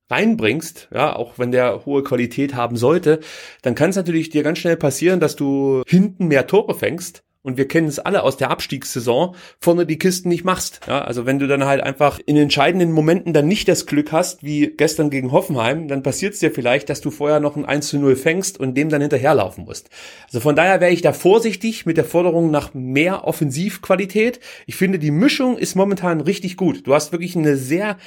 reinbringst, 0.08 0.88
ja, 0.94 1.16
auch 1.16 1.32
wenn 1.36 1.50
der 1.50 1.84
hohe 1.84 2.04
Qualität 2.04 2.54
haben 2.54 2.76
sollte, 2.76 3.18
dann 3.62 3.74
kann 3.74 3.90
es 3.90 3.96
natürlich 3.96 4.30
dir 4.30 4.44
ganz 4.44 4.58
schnell 4.60 4.76
passieren, 4.76 5.18
dass 5.18 5.34
du 5.34 5.82
hinten 5.88 6.28
mehr 6.28 6.46
Tore 6.46 6.76
fängst 6.76 7.23
und 7.44 7.58
wir 7.58 7.68
kennen 7.68 7.86
es 7.86 7.98
alle 7.98 8.22
aus 8.22 8.38
der 8.38 8.50
Abstiegssaison, 8.50 9.36
vorne 9.60 9.86
die 9.86 9.98
Kisten 9.98 10.30
nicht 10.30 10.44
machst. 10.44 10.80
Ja, 10.88 11.02
also 11.02 11.26
wenn 11.26 11.38
du 11.38 11.46
dann 11.46 11.64
halt 11.64 11.82
einfach 11.82 12.18
in 12.24 12.36
entscheidenden 12.36 12.90
Momenten 12.90 13.34
dann 13.34 13.46
nicht 13.46 13.68
das 13.68 13.86
Glück 13.86 14.12
hast, 14.12 14.42
wie 14.42 14.72
gestern 14.76 15.10
gegen 15.10 15.30
Hoffenheim, 15.30 15.86
dann 15.86 16.02
passiert 16.02 16.32
es 16.34 16.40
dir 16.40 16.50
vielleicht, 16.50 16.88
dass 16.88 17.02
du 17.02 17.10
vorher 17.10 17.40
noch 17.40 17.54
ein 17.56 17.66
1 17.66 17.88
zu 17.88 17.98
0 17.98 18.16
fängst 18.16 18.58
und 18.58 18.74
dem 18.74 18.88
dann 18.88 19.02
hinterherlaufen 19.02 19.64
musst. 19.64 19.90
Also 20.26 20.40
von 20.40 20.56
daher 20.56 20.80
wäre 20.80 20.92
ich 20.92 21.02
da 21.02 21.12
vorsichtig 21.12 21.84
mit 21.84 21.98
der 21.98 22.04
Forderung 22.04 22.50
nach 22.50 22.72
mehr 22.72 23.24
Offensivqualität. 23.24 24.40
Ich 24.66 24.76
finde, 24.76 24.98
die 24.98 25.10
Mischung 25.10 25.58
ist 25.58 25.74
momentan 25.74 26.22
richtig 26.22 26.56
gut. 26.56 26.86
Du 26.86 26.94
hast 26.94 27.12
wirklich 27.12 27.36
eine 27.36 27.56
sehr 27.56 27.98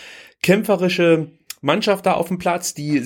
kämpferische 0.41 1.31
Mannschaft 1.61 2.07
da 2.07 2.13
auf 2.13 2.29
dem 2.29 2.39
Platz, 2.39 2.73
die 2.73 3.03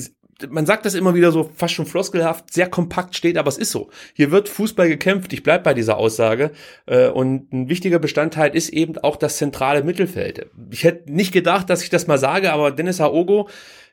man 0.49 0.65
sagt 0.65 0.85
das 0.85 0.93
immer 0.93 1.15
wieder 1.15 1.31
so 1.31 1.49
fast 1.55 1.73
schon 1.73 1.85
floskelhaft, 1.85 2.53
sehr 2.53 2.69
kompakt 2.69 3.15
steht, 3.15 3.37
aber 3.37 3.49
es 3.49 3.57
ist 3.57 3.71
so. 3.71 3.89
Hier 4.13 4.31
wird 4.31 4.49
Fußball 4.49 4.87
gekämpft, 4.87 5.33
ich 5.33 5.43
bleib 5.43 5.63
bei 5.63 5.73
dieser 5.73 5.97
Aussage. 5.97 6.51
Äh, 6.85 7.09
und 7.09 7.51
ein 7.51 7.69
wichtiger 7.69 7.99
Bestandteil 7.99 8.55
ist 8.55 8.69
eben 8.69 8.97
auch 8.97 9.15
das 9.15 9.37
zentrale 9.37 9.83
Mittelfeld. 9.83 10.47
Ich 10.71 10.83
hätte 10.83 11.11
nicht 11.11 11.31
gedacht, 11.31 11.69
dass 11.69 11.83
ich 11.83 11.89
das 11.89 12.07
mal 12.07 12.17
sage, 12.17 12.51
aber 12.53 12.71
Dennis 12.71 13.01
Aogo, 13.01 13.49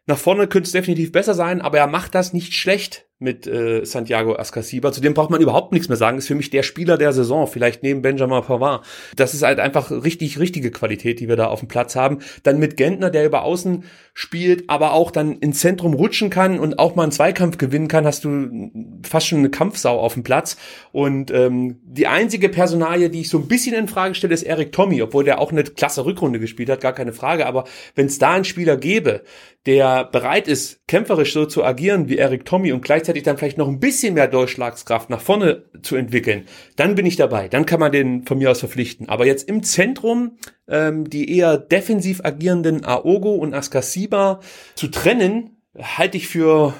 nach 0.08 0.16
vorne 0.16 0.48
könnte 0.48 0.66
es 0.66 0.72
definitiv 0.72 1.12
besser 1.12 1.34
sein, 1.34 1.60
aber 1.60 1.78
er 1.78 1.86
macht 1.86 2.14
das 2.14 2.32
nicht 2.32 2.54
schlecht 2.54 3.04
mit 3.20 3.48
äh, 3.48 3.84
Santiago 3.84 4.36
Ascasiba. 4.36 4.92
Zu 4.92 5.00
dem 5.00 5.12
braucht 5.12 5.30
man 5.30 5.40
überhaupt 5.40 5.72
nichts 5.72 5.88
mehr 5.88 5.96
sagen. 5.96 6.18
Ist 6.18 6.28
für 6.28 6.36
mich 6.36 6.50
der 6.50 6.62
Spieler 6.62 6.96
der 6.96 7.12
Saison, 7.12 7.46
vielleicht 7.48 7.82
neben 7.82 8.00
Benjamin 8.00 8.42
Pavard. 8.42 8.86
Das 9.16 9.34
ist 9.34 9.42
halt 9.42 9.58
einfach 9.58 9.90
richtig, 9.90 10.38
richtige 10.38 10.70
Qualität, 10.70 11.18
die 11.20 11.28
wir 11.28 11.34
da 11.36 11.48
auf 11.48 11.58
dem 11.58 11.68
Platz 11.68 11.96
haben. 11.96 12.20
Dann 12.44 12.58
mit 12.58 12.76
Gentner, 12.76 13.10
der 13.10 13.26
über 13.26 13.42
außen 13.42 13.84
spielt, 14.14 14.70
aber 14.70 14.92
auch 14.92 15.10
dann 15.10 15.36
ins 15.38 15.60
Zentrum 15.60 15.94
rutschen 15.94 16.30
kann 16.30 16.60
und 16.60 16.78
auch 16.78 16.94
mal 16.94 17.02
einen 17.02 17.12
Zweikampf 17.12 17.58
gewinnen 17.58 17.88
kann, 17.88 18.06
hast 18.06 18.24
du 18.24 18.70
fast 19.02 19.26
schon 19.26 19.40
eine 19.40 19.50
Kampfsau 19.50 19.98
auf 19.98 20.14
dem 20.14 20.22
Platz. 20.22 20.56
Und 20.92 21.32
ähm, 21.32 21.80
die 21.82 22.06
einzige 22.06 22.48
Personalie, 22.48 23.10
die 23.10 23.22
ich 23.22 23.30
so 23.30 23.38
ein 23.38 23.48
bisschen 23.48 23.74
in 23.74 23.88
Frage 23.88 24.14
stelle, 24.14 24.32
ist 24.32 24.44
Eric 24.44 24.70
Tommy, 24.70 25.02
obwohl 25.02 25.24
der 25.24 25.40
auch 25.40 25.50
eine 25.50 25.64
klasse 25.64 26.04
Rückrunde 26.04 26.38
gespielt 26.38 26.70
hat, 26.70 26.80
gar 26.80 26.94
keine 26.94 27.12
Frage. 27.12 27.46
Aber 27.46 27.64
wenn 27.96 28.06
es 28.06 28.18
da 28.18 28.34
einen 28.34 28.44
Spieler 28.44 28.76
gäbe, 28.76 29.24
der 29.66 30.04
bereit 30.04 30.48
ist, 30.48 30.86
kämpferisch 30.86 31.32
so 31.32 31.44
zu 31.44 31.64
agieren 31.64 32.08
wie 32.08 32.18
Eric 32.18 32.44
Tommy 32.44 32.72
und 32.72 32.82
gleichzeitig 32.82 33.22
dann 33.22 33.36
vielleicht 33.36 33.58
noch 33.58 33.68
ein 33.68 33.80
bisschen 33.80 34.14
mehr 34.14 34.28
Durchschlagskraft 34.28 35.10
nach 35.10 35.20
vorne 35.20 35.64
zu 35.82 35.96
entwickeln, 35.96 36.46
dann 36.76 36.94
bin 36.94 37.06
ich 37.06 37.16
dabei. 37.16 37.48
Dann 37.48 37.66
kann 37.66 37.80
man 37.80 37.92
den 37.92 38.24
von 38.24 38.38
mir 38.38 38.50
aus 38.50 38.60
verpflichten. 38.60 39.08
Aber 39.08 39.26
jetzt 39.26 39.48
im 39.48 39.62
Zentrum 39.62 40.38
ähm, 40.68 41.10
die 41.10 41.36
eher 41.36 41.58
defensiv 41.58 42.20
agierenden 42.24 42.84
Aogo 42.84 43.34
und 43.34 43.54
Askasiba 43.54 44.40
zu 44.74 44.88
trennen, 44.88 45.62
halte 45.76 46.16
ich 46.16 46.28
für 46.28 46.74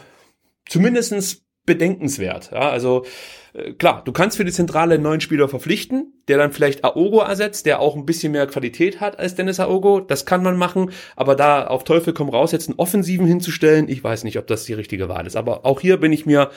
zumindestens 0.68 1.47
bedenkenswert. 1.68 2.50
Ja, 2.50 2.70
also 2.70 3.04
äh, 3.52 3.72
klar, 3.74 4.02
du 4.04 4.10
kannst 4.10 4.38
für 4.38 4.44
die 4.44 4.52
Zentrale 4.52 4.94
einen 4.94 5.02
neuen 5.02 5.20
Spieler 5.20 5.48
verpflichten, 5.48 6.14
der 6.26 6.38
dann 6.38 6.50
vielleicht 6.50 6.82
Aogo 6.82 7.20
ersetzt, 7.20 7.66
der 7.66 7.80
auch 7.80 7.94
ein 7.94 8.06
bisschen 8.06 8.32
mehr 8.32 8.46
Qualität 8.46 9.00
hat 9.00 9.18
als 9.18 9.34
Dennis 9.34 9.60
Aogo. 9.60 10.00
Das 10.00 10.24
kann 10.26 10.42
man 10.42 10.56
machen, 10.56 10.90
aber 11.14 11.36
da 11.36 11.66
auf 11.66 11.84
Teufel 11.84 12.14
komm 12.14 12.30
raus 12.30 12.52
jetzt 12.52 12.68
einen 12.68 12.78
Offensiven 12.78 13.26
hinzustellen, 13.26 13.88
ich 13.88 14.02
weiß 14.02 14.24
nicht, 14.24 14.38
ob 14.38 14.46
das 14.46 14.64
die 14.64 14.72
richtige 14.72 15.08
Wahl 15.08 15.26
ist. 15.26 15.36
Aber 15.36 15.66
auch 15.66 15.80
hier 15.80 15.98
bin 15.98 16.12
ich 16.12 16.26
mir 16.26 16.50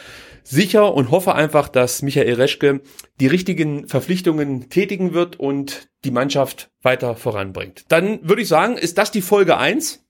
sicher 0.44 0.94
und 0.94 1.12
hoffe 1.12 1.36
einfach, 1.36 1.68
dass 1.68 2.02
Michael 2.02 2.34
Reschke 2.34 2.82
die 3.20 3.28
richtigen 3.28 3.88
Verpflichtungen 3.88 4.70
tätigen 4.70 5.14
wird 5.14 5.40
und 5.40 5.90
die 6.06 6.12
Mannschaft 6.12 6.72
weiter 6.82 7.16
voranbringt. 7.16 7.84
Dann 7.90 8.28
würde 8.28 8.42
ich 8.42 8.48
sagen, 8.48 8.78
ist 8.78 8.98
das 8.98 9.12
die 9.12 9.22
Folge 9.22 9.58
eins 9.58 10.06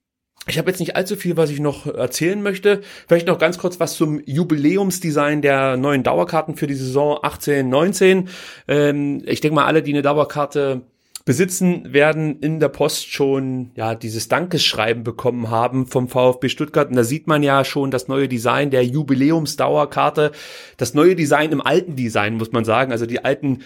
ich 0.48 0.58
habe 0.58 0.70
jetzt 0.70 0.80
nicht 0.80 0.96
allzu 0.96 1.14
viel, 1.16 1.36
was 1.36 1.50
ich 1.50 1.60
noch 1.60 1.86
erzählen 1.86 2.42
möchte. 2.42 2.80
Vielleicht 3.06 3.28
noch 3.28 3.38
ganz 3.38 3.58
kurz 3.58 3.78
was 3.78 3.94
zum 3.94 4.20
Jubiläumsdesign 4.24 5.40
der 5.40 5.76
neuen 5.76 6.02
Dauerkarten 6.02 6.56
für 6.56 6.66
die 6.66 6.74
Saison 6.74 7.18
18, 7.22 7.68
19. 7.68 8.28
Ähm, 8.66 9.22
ich 9.24 9.40
denke 9.40 9.54
mal, 9.54 9.66
alle, 9.66 9.82
die 9.82 9.92
eine 9.92 10.02
Dauerkarte 10.02 10.82
besitzen, 11.24 11.92
werden 11.92 12.40
in 12.40 12.58
der 12.58 12.68
Post 12.68 13.12
schon 13.12 13.70
ja 13.76 13.94
dieses 13.94 14.26
Dankesschreiben 14.26 15.04
bekommen 15.04 15.50
haben 15.50 15.86
vom 15.86 16.08
VfB 16.08 16.48
Stuttgart. 16.48 16.90
Und 16.90 16.96
da 16.96 17.04
sieht 17.04 17.28
man 17.28 17.44
ja 17.44 17.64
schon 17.64 17.92
das 17.92 18.08
neue 18.08 18.28
Design 18.28 18.70
der 18.70 18.84
Jubiläumsdauerkarte, 18.84 20.32
das 20.76 20.94
neue 20.94 21.14
Design 21.14 21.52
im 21.52 21.60
alten 21.60 21.94
Design, 21.94 22.34
muss 22.34 22.50
man 22.50 22.64
sagen. 22.64 22.90
Also 22.90 23.06
die 23.06 23.24
alten 23.24 23.60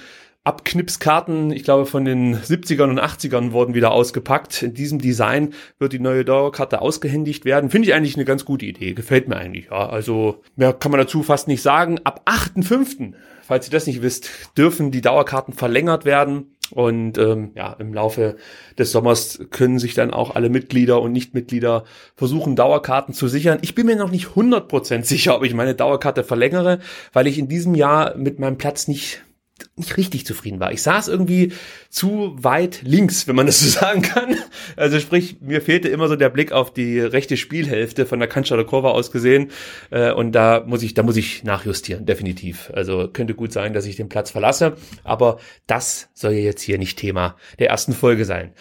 Abknipskarten, 0.47 1.51
ich 1.51 1.65
glaube 1.65 1.87
von 1.87 2.05
den 2.05 2.37
70ern 2.37 2.91
und 2.91 3.01
80ern 3.01 3.51
wurden 3.51 3.75
wieder 3.75 3.91
ausgepackt. 3.91 4.63
In 4.63 4.75
diesem 4.75 5.01
Design 5.01 5.55
wird 5.81 5.93
die 5.93 5.99
neue 5.99 6.25
Dauerkarte 6.25 6.81
ausgehändigt 6.81 7.45
werden. 7.45 7.69
Finde 7.69 7.89
ich 7.89 7.95
eigentlich 7.95 8.15
eine 8.15 8.25
ganz 8.25 8.45
gute 8.45 8.65
Idee. 8.65 8.95
Gefällt 8.95 9.29
mir 9.29 9.37
eigentlich. 9.37 9.67
Ja, 9.73 9.89
also 9.89 10.43
mehr 10.55 10.73
kann 10.73 10.93
man 10.93 11.01
dazu 11.01 11.25
fast 11.25 11.49
nicht 11.49 11.63
sagen. 11.63 11.99
Ab 12.05 12.23
8.5., 12.27 13.15
falls 13.43 13.67
ihr 13.67 13.73
das 13.73 13.89
nicht 13.89 14.03
wisst, 14.03 14.31
dürfen 14.57 14.93
die 14.93 15.01
Dauerkarten 15.01 15.53
verlängert 15.53 16.05
werden. 16.05 16.57
Und 16.71 17.19
ähm, 17.19 17.51
ja, 17.57 17.73
im 17.73 17.93
Laufe 17.93 18.37
des 18.79 18.93
Sommers 18.93 19.41
können 19.51 19.81
sich 19.81 19.95
dann 19.95 20.13
auch 20.13 20.37
alle 20.37 20.49
Mitglieder 20.49 21.03
und 21.03 21.11
Nichtmitglieder 21.11 21.85
versuchen, 22.15 22.55
Dauerkarten 22.55 23.15
zu 23.15 23.27
sichern. 23.27 23.59
Ich 23.63 23.75
bin 23.75 23.87
mir 23.87 23.97
noch 23.97 24.11
nicht 24.13 24.29
100% 24.29 25.03
sicher, 25.05 25.37
ob 25.37 25.45
ich 25.45 25.55
meine 25.55 25.75
Dauerkarte 25.75 26.23
verlängere, 26.23 26.79
weil 27.13 27.27
ich 27.27 27.39
in 27.39 27.49
diesem 27.49 27.75
Jahr 27.75 28.17
mit 28.17 28.39
meinem 28.39 28.59
Platz 28.59 28.87
nicht 28.87 29.26
nicht 29.77 29.97
richtig 29.97 30.27
zufrieden 30.27 30.61
war. 30.61 30.73
Ich 30.73 30.83
saß 30.83 31.09
irgendwie 31.09 31.53
zu 31.91 32.37
weit 32.39 32.83
links, 32.83 33.27
wenn 33.27 33.37
man 33.37 33.47
das 33.47 33.61
so 33.61 33.69
sagen 33.81 34.03
kann. 34.03 34.37
Also 34.77 35.01
sprich, 35.01 35.41
mir 35.41 35.61
fehlte 35.61 35.89
immer 35.89 36.09
so 36.09 36.17
der 36.17 36.31
Blick 36.31 36.53
auf 36.53 36.73
die 36.73 37.01
rechte 37.01 37.37
Spielhälfte 37.37 38.07
von 38.07 38.21
der 38.21 38.29
Kurve 38.65 38.91
aus 38.91 39.11
gesehen. 39.11 39.51
Äh, 39.91 40.13
und 40.13 40.33
da 40.33 40.65
muss 40.67 40.83
ich, 40.83 40.95
da 40.95 41.03
muss 41.03 41.17
ich 41.17 41.45
nachjustieren, 41.45 42.07
definitiv. 42.07 42.71
Also 42.75 43.09
könnte 43.09 43.35
gut 43.35 43.53
sein, 43.53 43.73
dass 43.73 43.87
ich 43.87 43.97
den 43.97 44.09
Platz 44.09 44.31
verlasse. 44.31 44.77
Aber 45.05 45.39
das 45.67 46.09
soll 46.15 46.33
ja 46.33 46.41
jetzt 46.41 46.63
hier 46.63 46.79
nicht 46.79 46.99
Thema 46.99 47.37
der 47.59 47.71
ersten 47.71 47.93
Folge 47.93 48.25
sein. 48.25 48.53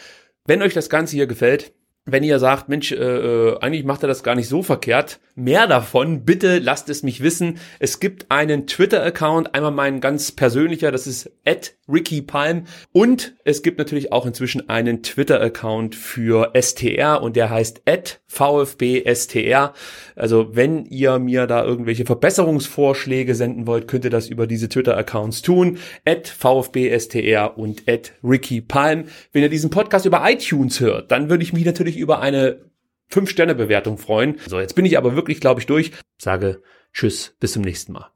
Wenn 0.45 0.62
euch 0.62 0.73
das 0.73 0.89
Ganze 0.89 1.15
hier 1.15 1.27
gefällt, 1.27 1.73
wenn 2.05 2.23
ihr 2.23 2.37
sagt, 2.39 2.69
Mensch, 2.69 2.91
äh, 2.91 2.95
äh, 2.95 3.59
eigentlich 3.59 3.83
macht 3.83 4.03
er 4.03 4.07
das 4.07 4.23
gar 4.23 4.35
nicht 4.35 4.47
so 4.47 4.61
verkehrt, 4.61 5.19
mehr 5.35 5.67
davon, 5.67 6.23
bitte 6.23 6.59
lasst 6.59 6.89
es 6.89 7.03
mich 7.03 7.21
wissen. 7.21 7.57
Es 7.79 7.99
gibt 7.99 8.27
einen 8.29 8.67
Twitter-Account, 8.67 9.53
einmal 9.55 9.71
mein 9.71 10.01
ganz 10.01 10.31
persönlicher, 10.31 10.91
das 10.91 11.07
ist 11.07 11.31
at 11.45 11.73
Ricky 11.87 12.21
Palm 12.21 12.65
und 12.91 13.35
es 13.43 13.61
gibt 13.61 13.77
natürlich 13.77 14.11
auch 14.11 14.25
inzwischen 14.25 14.69
einen 14.69 15.03
Twitter-Account 15.03 15.95
für 15.95 16.53
STR 16.59 17.21
und 17.21 17.35
der 17.35 17.49
heißt 17.49 17.81
at 17.85 18.21
VfBSTR. 18.27 19.73
Also 20.15 20.55
wenn 20.55 20.85
ihr 20.85 21.19
mir 21.19 21.47
da 21.47 21.63
irgendwelche 21.63 22.05
Verbesserungsvorschläge 22.05 23.35
senden 23.35 23.67
wollt, 23.67 23.87
könnt 23.87 24.05
ihr 24.05 24.09
das 24.09 24.29
über 24.29 24.47
diese 24.47 24.69
Twitter-Accounts 24.69 25.41
tun. 25.41 25.77
At 26.05 26.27
VfBSTR 26.27 27.57
und 27.57 27.87
at 27.87 28.13
Ricky 28.23 28.61
Palm. 28.61 29.05
Wenn 29.31 29.43
ihr 29.43 29.49
diesen 29.49 29.69
Podcast 29.69 30.05
über 30.05 30.21
iTunes 30.29 30.79
hört, 30.79 31.11
dann 31.11 31.29
würde 31.29 31.43
ich 31.43 31.53
mich 31.53 31.65
natürlich 31.65 31.94
über 31.97 32.19
eine 32.19 32.69
5-Sterne-Bewertung 33.12 33.97
freuen. 33.97 34.39
So, 34.47 34.60
jetzt 34.60 34.75
bin 34.75 34.86
ich 34.86 34.97
aber 34.97 35.15
wirklich, 35.15 35.39
glaube 35.39 35.60
ich, 35.60 35.65
durch. 35.65 35.91
Sage 36.17 36.62
Tschüss, 36.93 37.36
bis 37.39 37.53
zum 37.53 37.62
nächsten 37.62 37.91
Mal. 37.91 38.10